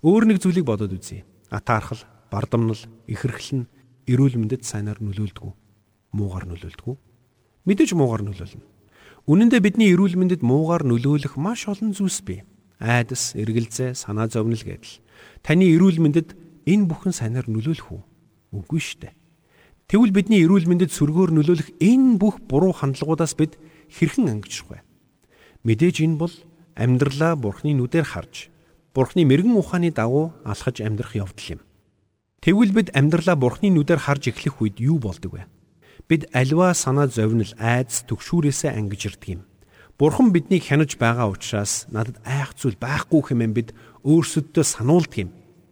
Өөр 0.00 0.32
нэг 0.32 0.38
зүйлийг 0.40 0.64
бодоод 0.64 0.96
үзье. 0.96 1.28
Атаархал 1.50 2.00
бардамнал, 2.30 2.78
ихэрхэл 3.06 3.64
нь 3.64 3.68
эрүүл 4.06 4.38
мэндэд 4.38 4.62
сайнаар 4.62 5.02
нөлөөлдөг? 5.02 5.54
Муугаар 6.14 6.46
нөлөөлдөг? 6.46 6.98
Мэдээж 7.66 7.98
муугаар 7.98 8.22
нөлөөлнө. 8.22 8.64
Үнэн 9.26 9.50
дээр 9.50 9.62
бидний 9.66 9.90
эрүүл 9.90 10.14
мэндэд 10.14 10.46
муугаар 10.46 10.86
нөлөөлөх 10.86 11.34
маш 11.34 11.66
олон 11.66 11.90
зүйлс 11.90 12.22
бий. 12.22 12.46
Айдас, 12.78 13.34
эргэлзээ, 13.34 13.98
санаа 13.98 14.30
зовнил 14.30 14.62
гэдэл. 14.62 15.02
Таны 15.42 15.66
эрүүл 15.74 15.98
мэндэд 15.98 16.38
энэ 16.62 16.86
бүхэн 16.86 17.10
сайнаар 17.10 17.50
нөлөөлөх 17.50 17.90
үү? 17.90 18.02
Үгүй 18.54 18.78
шүү 18.78 18.98
дээ. 19.02 19.14
Тэгвэл 19.90 20.14
бидний 20.14 20.46
эрүүл 20.46 20.70
мэндэд 20.70 20.94
сөргөөр 20.94 21.34
нөлөөлөх 21.34 21.74
энэ 21.82 22.22
бүх 22.22 22.38
буруу 22.46 22.70
хандлагуудаас 22.70 23.34
бид 23.34 23.58
хэрхэн 23.90 24.30
ангижрах 24.30 24.70
вэ? 24.70 24.78
Мэдээж 25.66 26.06
энэ 26.06 26.18
бол 26.22 26.34
амьдралаа 26.78 27.34
Бурхны 27.34 27.74
нүдээр 27.74 28.06
харж, 28.06 28.50
Бурхны 28.94 29.26
мэрэгэн 29.26 29.58
ухааны 29.58 29.90
дагуу 29.90 30.34
алхаж 30.46 30.82
амьдрах 30.82 31.18
явдал 31.18 31.58
юм. 31.58 31.60
Тэгвэл 32.40 32.72
бид 32.72 32.88
амьдралаа 32.94 33.36
Бурхны 33.36 33.72
нүдээр 33.72 34.00
харж 34.00 34.30
эхлэх 34.30 34.60
үед 34.62 34.76
юу 34.80 34.98
болдог 34.98 35.32
вэ? 35.34 35.44
Бид 36.06 36.30
альва 36.30 36.74
санаа 36.74 37.08
зовнил, 37.08 37.50
айдас, 37.58 38.06
төгшүүрээсээ 38.06 38.76
ангиж 38.76 39.02
ирдэг 39.10 39.30
юм. 39.40 39.42
Бурхан 39.98 40.30
биднийг 40.30 40.68
хянаж 40.68 41.00
байгаа 41.00 41.32
учраас 41.32 41.88
надад 41.88 42.20
айх 42.22 42.52
зүйл 42.54 42.76
байхгүй 42.76 43.32
хэмээн 43.32 43.52
бид 43.56 43.72
өөрсөддөө 44.04 44.64
сануулдаг 44.64 45.18
юм. 45.24 45.30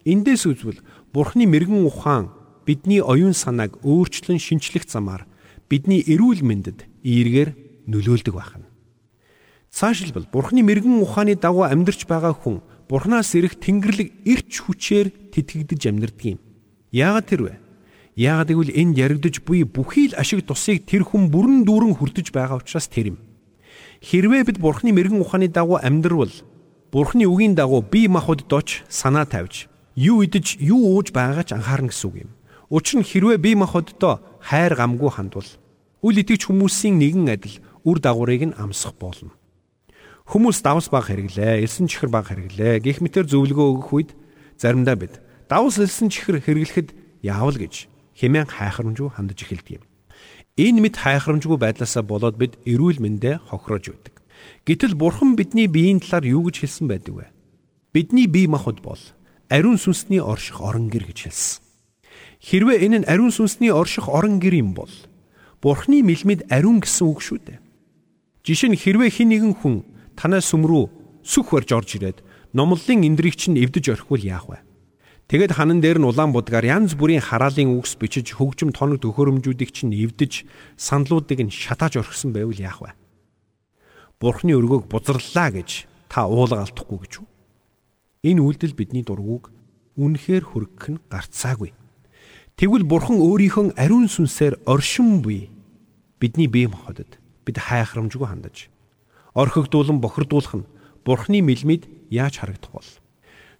Эндээс 0.08 0.48
үзвэл 0.48 0.80
Бурхны 1.12 1.44
мэрэгэн 1.44 1.84
ухаан 1.84 2.32
бидний 2.64 3.04
оюун 3.04 3.36
санааг 3.36 3.78
өөрчлөн 3.84 4.40
шинчлэх 4.40 4.88
замаар 4.88 5.28
бидний 5.68 6.00
эрүүл 6.00 6.40
мэндэд 6.40 6.88
эергээр 7.04 7.50
нөлөөлдөг 7.84 8.34
байна. 8.34 8.66
Цаашилбал 9.68 10.26
Бурхны 10.32 10.64
мэрэгэн 10.64 11.04
ухааны 11.04 11.36
дагуу 11.36 11.68
амьдарч 11.68 12.08
байгаа 12.08 12.32
хүн 12.32 12.64
Бурханаас 12.88 13.36
ирэх 13.36 13.60
Тэнгэрлэг 13.60 14.24
эрч 14.24 14.64
хүчээр 14.64 15.32
тэтгэгдэж 15.36 15.82
амьдрдаг 15.92 16.24
юм. 16.24 16.40
Яагаад 16.94 17.26
тэрвэ? 17.26 17.58
Яагаад 18.14 18.54
гэвэл 18.54 18.70
энд 18.70 18.94
яригдж 18.94 19.42
буй 19.42 19.66
бүхий 19.66 20.14
л 20.14 20.14
ашиг 20.14 20.46
тусыг 20.46 20.86
тэр 20.86 21.02
хүн 21.02 21.26
бүрэн 21.26 21.66
дүүрэн 21.66 21.98
хүртэж 21.98 22.30
байгаа 22.30 22.62
учраас 22.62 22.86
тэр 22.86 23.10
юм. 23.10 23.18
Хэрвээ 23.98 24.46
бид 24.46 24.62
Бурхны 24.62 24.94
мэрэгэн 24.94 25.18
ухааны 25.18 25.50
дагуу 25.50 25.82
амьдрвал 25.82 26.30
Бурхны 26.94 27.26
үгийн 27.26 27.58
дагуу 27.58 27.82
бие 27.82 28.06
махбод 28.06 28.46
дооч 28.46 28.86
санаа 28.86 29.26
тавьж 29.26 29.66
юу 29.98 30.22
идэж 30.22 30.62
юу 30.62 30.94
ууж 30.94 31.10
байгаагаа 31.10 31.42
ч 31.42 31.50
анхаарна 31.58 31.90
гэсэн 31.90 32.06
үг 32.06 32.16
юм. 32.22 32.30
Учир 32.70 33.02
нь 33.02 33.08
хэрвээ 33.10 33.42
бие 33.42 33.58
махбоддоо 33.58 34.22
хайр 34.38 34.78
гамгүй 34.78 35.10
хандвал 35.10 35.50
үл 35.98 36.14
итгэж 36.22 36.46
хүмүүсийн 36.46 36.94
нэгэн 36.94 37.26
адил 37.34 37.58
үр 37.82 37.98
дагаврыг 37.98 38.54
нь 38.54 38.54
амсах 38.54 38.94
болно. 38.94 39.34
Хүмүүс 40.30 40.62
давс 40.62 40.94
баг 40.94 41.10
хэрэглээ, 41.10 41.66
элсэн 41.66 41.90
чихэр 41.90 42.08
баг 42.08 42.30
хэрэглээ. 42.30 42.80
Гэх 42.86 43.02
мэтэр 43.02 43.26
зөвлөгөө 43.26 43.66
өгөх 43.82 43.90
үед 43.90 44.10
заримдаа 44.56 44.94
бид 44.94 45.23
давс 45.54 45.78
элсэн 45.78 46.10
чихэр 46.10 46.42
хэрэглэхэд 46.42 46.90
яавал 47.22 47.54
гэж 47.54 47.86
хэмээн 48.18 48.50
хайхрамжгүй 48.50 49.06
хандаж 49.14 49.38
эхэлдэг 49.38 49.78
юм. 49.78 49.84
Энэ 50.58 50.82
мэд 50.82 50.98
хайхрамжгүй 50.98 51.62
байдлаасаа 51.62 52.02
болоод 52.02 52.34
бид 52.34 52.58
эрүүл 52.66 52.98
мэндэ 52.98 53.38
хохирож 53.46 53.94
байдаг. 53.94 54.14
Гэтэл 54.66 54.98
Бурхан 54.98 55.38
бидний 55.38 55.70
биеийн 55.70 56.02
талаар 56.02 56.26
юу 56.26 56.50
гэж 56.50 56.58
хэлсэн 56.58 56.90
байдаг 56.90 57.14
вэ? 57.14 57.26
Бидний 57.94 58.26
бие 58.26 58.50
махбод 58.50 58.82
бол 58.82 58.98
ариун 59.46 59.78
сүнсний 59.78 60.18
орших 60.18 60.58
орон 60.58 60.90
гэр 60.90 61.06
гэж 61.14 61.30
хэлсэн. 61.30 61.62
Хэрвээ 62.42 62.90
энэ 62.90 62.98
нь 62.98 63.06
ариун 63.06 63.30
сүнсний 63.30 63.70
орших 63.70 64.10
орон 64.10 64.42
гэр 64.42 64.58
юм 64.58 64.74
бол 64.74 64.90
Бурханы 65.62 66.02
мэлмид 66.02 66.50
ариун 66.50 66.82
гэсэн 66.82 67.06
үг 67.06 67.22
шүү 67.22 67.38
дээ. 67.46 67.62
Жишээ 68.42 68.74
нь 68.74 68.80
хэрвээ 68.82 69.22
хэн 69.22 69.30
нэгэн 69.30 69.54
хүн 69.62 69.86
танай 70.18 70.42
сүм 70.42 70.66
рүү 70.66 70.90
сүх 71.22 71.54
барьж 71.54 71.70
орж 71.70 71.94
ирээд 71.94 72.26
номлолын 72.50 73.06
эндрийг 73.06 73.38
чинь 73.38 73.54
эвдэж 73.54 73.94
орхивол 73.94 74.18
яах 74.18 74.50
вэ? 74.50 74.58
Тэгэд 75.24 75.56
ханан 75.56 75.80
дээр 75.80 76.04
нь 76.04 76.08
улаан 76.08 76.36
будгаар 76.36 76.68
янз 76.68 76.92
бүрийн 77.00 77.24
хараалын 77.24 77.80
үгс 77.80 77.96
бичиж 77.96 78.36
хөгжим 78.36 78.76
тоног 78.76 79.00
төхөөрөмжүүдийг 79.00 79.72
чинь 79.72 79.96
эвдэж 79.96 80.44
сандлуудыг 80.76 81.40
нь 81.40 81.48
шатааж 81.48 81.96
орхисон 81.96 82.36
байвал 82.36 82.60
яах 82.60 82.84
вэ? 82.84 82.92
Бурхны 84.20 84.52
өргөөг 84.52 84.84
бузарлаа 84.92 85.48
гэж 85.48 85.88
та 86.12 86.28
уулга 86.28 86.68
алдахгүй 86.68 86.98
гэж 87.08 87.12
үү? 87.24 87.28
Энэ 88.28 88.40
үйлдэл 88.44 88.76
бидний 88.76 89.00
дургуг 89.00 89.48
үнэхээр 89.96 90.44
хөргөх 90.44 90.86
нь 90.92 91.00
гарцаагүй. 91.08 91.72
Тэгвэл 92.60 92.84
Бурхан 92.84 93.18
өөрийнхөө 93.18 93.80
ариун 93.80 94.12
сүнсээр 94.12 94.60
оршин 94.68 95.24
буй 95.24 95.48
бидний 96.20 96.46
бие 96.46 96.68
махбодод 96.68 97.18
бид 97.48 97.56
хайхрамжгүй 97.58 98.28
хандаж 98.28 98.68
орхигдуулан 99.34 99.98
бохирдуулах 100.04 100.54
нь 100.54 100.68
Бурхны 101.04 101.42
мэлмид 101.42 101.88
яаж 102.08 102.38
харагдах 102.38 102.70
бол 102.70 102.88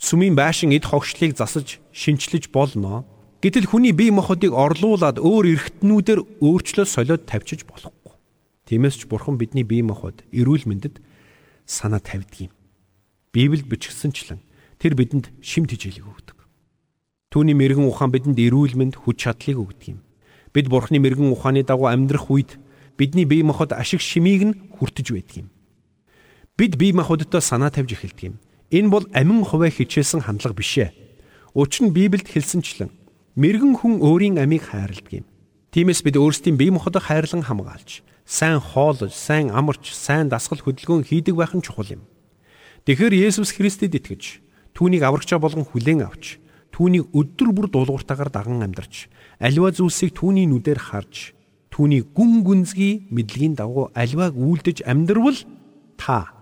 сүмийн 0.04 0.36
байшин 0.36 0.76
эд 0.76 0.84
хогшлыг 0.84 1.32
засаж 1.32 1.80
шинчлэж 1.96 2.52
болно. 2.52 3.08
Гэтэл 3.40 3.72
хүний 3.72 3.96
бие 3.96 4.12
махбодыг 4.12 4.52
орлуулад 4.52 5.16
өөр 5.16 5.56
эргэтнүүдээр 5.56 6.44
өөрчлөө 6.44 6.84
солиод 6.84 7.24
тавьчих 7.24 7.64
болохгүй. 7.64 8.12
Тиймээс 8.68 9.00
ч 9.00 9.08
Бурхан 9.08 9.40
бидний 9.40 9.64
бие 9.64 9.80
махбод 9.80 10.20
эрүүл 10.28 10.68
мэндэд 10.68 11.00
санаа 11.64 12.04
тавьдаг 12.04 12.48
юм. 12.48 12.52
Библиэд 13.32 13.64
бичгсэнчлэн 13.64 14.44
тэр 14.76 14.92
бидэнд 14.92 15.32
шимт 15.40 15.72
хичээлийг 15.72 16.04
өгдөг. 16.04 16.38
Түүний 17.32 17.56
мэрэгэн 17.56 17.88
ухаан 17.88 18.12
бидэнд 18.12 18.36
эрүүл 18.36 18.76
мэнд 18.76 19.00
хүч 19.00 19.24
чадлыг 19.24 19.56
өгдөг 19.56 19.88
юм. 19.88 20.00
Бид 20.52 20.68
Бурханы 20.68 21.00
мэрэгэн 21.00 21.32
ухааны 21.32 21.64
дагуу 21.64 21.88
амьдрах 21.88 22.28
үед 22.28 22.60
бидний 23.00 23.24
бие 23.24 23.40
махбод 23.40 23.72
ашиг 23.72 24.04
шимийг 24.04 24.42
нь 24.44 24.56
хүртэж 24.76 25.16
байдаг 25.16 25.36
юм. 25.44 25.48
Бид 26.56 26.76
бие 26.76 26.92
махбодтой 26.92 27.40
санаа 27.40 27.72
тавьж 27.72 27.96
эхэлдэг 27.96 28.36
юм. 28.36 28.36
Энэ 28.74 28.90
бол 28.90 29.06
амин 29.14 29.46
хувиа 29.46 29.70
хичээсэн 29.70 30.26
хандлага 30.26 30.58
биш 30.58 30.82
ээ. 30.82 30.90
Учир 31.54 31.87
нь 31.87 31.94
Библиэд 31.94 32.26
хэлсэнчлэн 32.26 32.90
мэрэгэн 33.38 33.78
хүн 33.78 34.02
өөрийн 34.02 34.42
амийг 34.42 34.66
хайрладаг 34.66 35.22
юм. 35.22 35.26
Тиймээс 35.70 36.02
бид 36.02 36.18
өөрсдийн 36.18 36.58
бие 36.58 36.74
махбодоо 36.74 36.98
хайрлан 36.98 37.46
хамгаалж, 37.46 38.02
сайн 38.26 38.58
хоолж, 38.58 39.14
сайн 39.14 39.54
амарч, 39.54 39.94
сайн 39.94 40.26
дасгал 40.26 40.58
хөдөлгөөн 40.58 41.06
хийдэг 41.06 41.38
байх 41.38 41.54
нь 41.54 41.62
чухал 41.62 41.87
юм. 41.87 42.02
Тэгэхээр 42.82 43.14
Есүс 43.14 43.54
Христэд 43.54 43.94
итгэж, 43.94 44.42
түүнийг 44.74 45.06
аврагчаа 45.06 45.38
болгон 45.38 45.62
хүлээн 45.62 46.02
авч, 46.10 46.42
түүнийг 46.74 47.14
өдөр 47.14 47.54
бүр 47.54 47.66
дуулууртаагаар 47.70 48.30
даган 48.34 48.66
амьдарч, 48.66 49.06
аливаа 49.38 49.70
зүйлсийг 49.70 50.18
түүний 50.18 50.50
нүдээр 50.50 50.82
харж, 50.82 51.30
түүний 51.70 52.02
гүн 52.02 52.42
гүнзгий 52.42 53.06
мэдлэгийн 53.14 53.54
дагуу 53.54 53.94
аливааг 53.94 54.34
үйлдэж 54.34 54.82
амьдрвал 54.82 55.38
та 55.94 56.33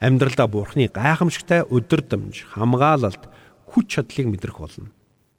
амьдралдаа 0.00 0.48
Бурхны 0.48 0.88
гайхамшигтай 0.88 1.68
өдөрдмж, 1.68 2.56
хамгаалалт, 2.56 3.28
хүч 3.68 3.86
чадлыг 4.00 4.26
мэдрэх 4.32 4.58
болно. 4.58 4.88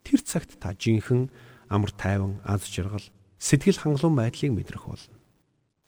Тэр 0.05 0.21
цагт 0.21 0.55
та 0.61 0.77
жинхэнэ 0.77 1.27
амар 1.67 1.91
тайван, 1.91 2.39
аз 2.45 2.69
жаргал, 2.69 3.03
сэтгэл 3.41 3.81
хангалуун 3.81 4.15
байдлыг 4.15 4.53
мэдрэх 4.53 4.85
болно. 4.85 5.17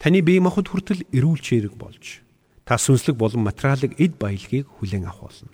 Таны 0.01 0.25
бие 0.25 0.41
махбод 0.41 0.67
хүртэл 0.67 1.05
эрүүл 1.13 1.39
чирэг 1.39 1.77
болж 1.77 2.23
та 2.65 2.79
сүнслэг 2.79 3.15
болон 3.15 3.43
материалын 3.43 3.95
эд 3.99 4.15
баялагийг 4.17 4.67
хүлээн 4.79 5.07
авах 5.07 5.27
болно. 5.27 5.51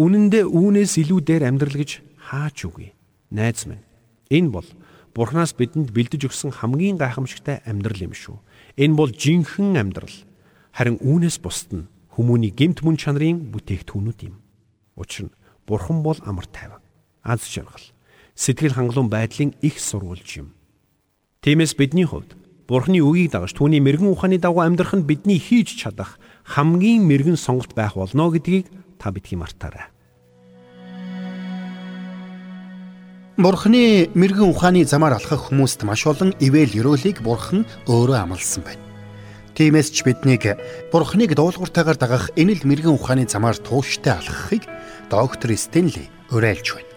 Үнэн 0.00 0.32
дээр 0.32 0.48
үүнээс 0.48 0.96
илүү 1.04 1.20
дээр 1.20 1.44
амьдрал 1.44 1.76
гэж 1.76 2.00
хаач 2.16 2.64
үгүй. 2.64 2.96
Найз 3.28 3.68
минь. 3.68 3.84
Энэ 4.32 4.48
бол 4.48 4.68
Бурханаас 5.12 5.52
бидэнд 5.52 5.92
бэлдэж 5.92 6.32
өгсөн 6.32 6.56
хамгийн 6.56 6.96
гайхамшигтай 6.96 7.60
амьдрал 7.68 8.00
юм 8.00 8.16
шүү. 8.16 8.40
Энэ 8.80 8.96
бол 8.96 9.12
жинхэнэ 9.12 9.76
амьдрал. 9.76 10.16
Харин 10.72 10.96
үүнээс 11.04 11.36
бусд 11.44 11.68
нь 11.76 11.84
хүмүүний 12.16 12.52
гемт 12.52 12.84
мөн 12.84 12.96
чанарын 13.00 13.52
бүтээгдэхүүнүүд 13.52 14.20
юм. 14.28 14.36
Учир 14.96 15.28
нь 15.28 15.36
Бурхан 15.66 16.02
бол 16.02 16.18
амар 16.26 16.46
тайван, 16.46 16.82
аз 17.22 17.46
жаргал, 17.48 17.80
сэтгэл 18.34 18.76
хангалуун 18.76 19.08
байдлын 19.08 19.54
их 19.62 19.80
сурвалж 19.80 20.28
юм. 20.36 20.52
Тиймээс 21.40 21.74
бидний 21.78 22.04
хувьд 22.04 22.36
Бурханы 22.68 23.02
үгийг 23.02 23.32
дагаж 23.34 23.52
түүний 23.52 23.82
мэрэгэн 23.82 24.12
ухааны 24.14 24.38
дагуу 24.38 24.62
амьдрах 24.62 24.94
нь 24.94 25.04
бидний 25.04 25.36
хийж 25.36 25.74
чадах 25.76 26.16
хамгийн 26.46 27.02
мэрэгэн 27.04 27.36
сонголт 27.36 27.74
байх 27.74 27.98
болно 27.98 28.30
гэдгийг 28.30 28.70
та 28.98 29.10
бидхий 29.10 29.36
мартаарай. 29.36 29.90
Бурхны 33.36 34.08
мэрэгэн 34.14 34.48
ухааны 34.54 34.84
замаар 34.86 35.18
алхах 35.18 35.50
хүмүүст 35.50 35.82
маш 35.82 36.06
олон 36.06 36.32
ивэл 36.38 36.72
ёроолыг 36.78 37.20
Бурхан 37.26 37.66
өөрөө 37.90 38.18
амласан 38.22 38.62
байна. 38.62 38.91
Тиймээс 39.52 39.92
ч 39.92 40.00
биднийг 40.08 40.56
Бурхныг 40.88 41.36
дуулууртаагаар 41.36 41.98
дагах 42.00 42.32
энэ 42.40 42.56
л 42.56 42.64
мэрэгэн 42.64 42.96
ухааны 42.96 43.28
замаар 43.28 43.60
тууштай 43.60 44.16
алхахыг 44.16 44.64
доктор 45.12 45.52
Стенли 45.60 46.08
уриалж 46.32 46.72
байна. 46.72 46.92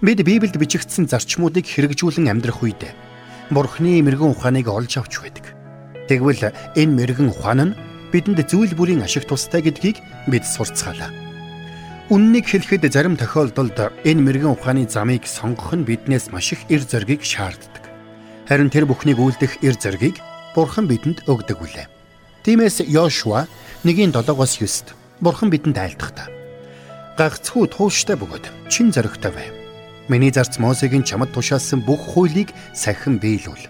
Бид 0.00 0.24
Библиэд 0.24 0.56
бичигдсэн 0.56 1.12
зарчмуудыг 1.12 1.68
хэрэгжүүлэн 1.68 2.32
амьдрах 2.32 2.64
үед 2.64 2.88
Бурхны 3.52 4.00
мэрэгэн 4.00 4.32
ухааныг 4.32 4.68
олж 4.72 4.96
авч 4.96 5.20
байдаг. 5.20 5.52
Тэгвэл 6.08 6.52
энэ 6.72 6.96
мэрэгэн 6.96 7.28
ухаан 7.28 7.60
нь 7.68 7.76
бидэнд 8.12 8.40
зүйл 8.48 8.72
бүрийн 8.72 9.04
ашиг 9.04 9.28
тустай 9.28 9.60
гэдгийг 9.60 10.00
бид 10.32 10.44
сурцгаалаа. 10.48 11.12
Үннийг 12.08 12.48
хэлэхэд 12.48 12.88
зарим 12.92 13.16
тохиолдолд 13.20 13.76
энэ 14.04 14.24
мэрэгэн 14.24 14.52
ухааны 14.56 14.88
замыг 14.88 15.28
сонгох 15.28 15.72
нь 15.76 15.84
биднээс 15.84 16.32
маш 16.32 16.52
их 16.52 16.64
эр 16.72 16.84
зоригийг 16.84 17.24
шаарддаг. 17.24 17.84
Харин 18.48 18.68
тэр 18.68 18.84
бүхнийг 18.84 19.20
үлдэх 19.20 19.64
эр 19.64 19.76
зоригийг 19.76 20.20
Бурхан 20.54 20.86
бидэнд 20.86 21.26
өгдөг 21.26 21.58
үлээ. 21.58 21.86
Тиймээс 22.46 22.86
Йошуа 22.86 23.46
1:7-оос 23.82 24.52
9-д 24.62 24.94
Бурхан 25.20 25.50
бидэнд 25.50 25.76
айлтгахта. 25.76 26.30
Гагцхүү 27.18 27.74
тууштай 27.74 28.14
бөгөөд 28.14 28.70
чин 28.70 28.94
зоригтой 28.94 29.34
байв. 29.34 29.52
Миний 30.08 30.30
зарц 30.30 30.58
Мосегийн 30.58 31.02
чамд 31.02 31.34
тушаасан 31.34 31.82
бүх 31.82 32.14
хуулийг 32.14 32.54
сахин 32.74 33.18
биелүүл. 33.18 33.66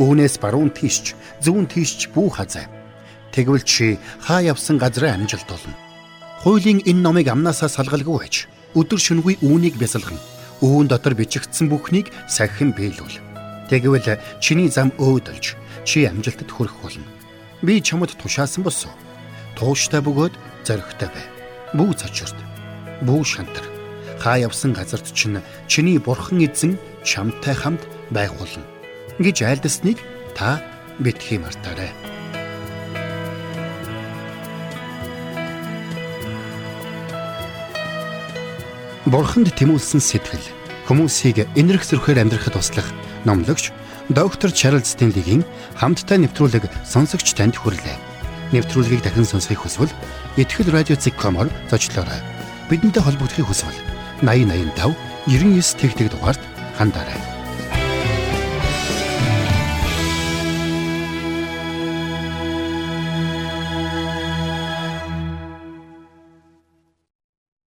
Үүнээс 0.00 0.40
баруун 0.40 0.72
тийшч, 0.72 1.14
зүүн 1.44 1.68
тийшч 1.68 2.10
бүү 2.16 2.28
хазай. 2.40 2.66
Тэгвэл 3.32 3.62
чи 3.66 3.98
хаа 4.22 4.40
явсан 4.42 4.78
газраа 4.78 5.14
амжилт 5.18 5.50
олно 5.50 5.74
хуулийн 6.44 6.84
энэ 6.84 7.00
номыг 7.00 7.32
амнаасаа 7.32 7.72
салгалгүй 7.72 8.16
байж 8.20 8.34
өдөр 8.76 9.00
шөнөгүй 9.00 9.40
үүнийг 9.48 9.80
бясалган 9.80 10.20
үүн 10.60 10.92
дотор 10.92 11.16
бичигдсэн 11.16 11.72
бүхнийг 11.72 12.12
сахин 12.28 12.76
биелүүл. 12.76 13.16
Тэгвэл 13.72 14.20
чиний 14.44 14.68
зам 14.68 14.92
өөдөлж 15.00 15.56
чи 15.84 16.04
амжилтад 16.04 16.50
хүрэх 16.50 16.76
болно. 16.82 17.06
Би 17.62 17.80
чамд 17.80 18.16
тушаасан 18.16 18.64
босоо. 18.64 18.92
Тууштай 19.56 20.00
бөгөөд 20.00 20.34
зоригтой 20.64 21.08
бай. 21.08 21.26
Бүү 21.76 21.94
цочорд. 21.94 22.36
Бүү 23.06 23.22
шантар. 23.24 23.64
Хаа 24.18 24.40
явсан 24.40 24.72
газарт 24.72 25.12
чинь 25.14 25.44
чиний 25.68 25.98
бурхан 25.98 26.40
эзэн 26.40 26.78
чамтай 27.04 27.54
хамт 27.54 27.84
байх 28.10 28.32
болно 28.34 28.64
гэж 29.18 29.42
айлдасныг 29.46 29.98
та 30.34 30.58
битгий 30.98 31.38
мартаарай. 31.38 31.92
Бурханд 39.04 39.52
тэмүүлсэн 39.52 40.00
сэтгэл 40.00 40.48
хүмүүсийг 40.88 41.44
энэрх 41.54 41.84
зөрхөөр 41.84 42.24
амьдрахад 42.24 42.56
туслах 42.56 42.88
номлогч 43.28 43.68
доктор 44.10 44.52
Чарлз 44.52 44.92
Стенлигийн 44.92 45.44
хамттай 45.80 46.20
нэвтрүүлэг 46.20 46.68
сонсогч 46.84 47.32
танд 47.32 47.56
хүрэлээ. 47.56 47.96
Нэвтрүүлгийг 48.52 49.00
дахин 49.00 49.24
сонсохыг 49.24 49.64
хүсвэл 49.64 49.92
ихтгэл 50.36 50.68
радио 50.68 50.96
цэг.com-оор 50.96 51.48
зочлоорой. 51.72 52.20
бидэнтэй 52.68 53.00
холбогдохыг 53.00 53.48
хүсвэл 53.48 53.78
8085 54.20 54.92
99 55.24 55.80
тэгтэг 55.80 56.08
дугаард 56.12 56.42
хандаарай. 56.76 57.33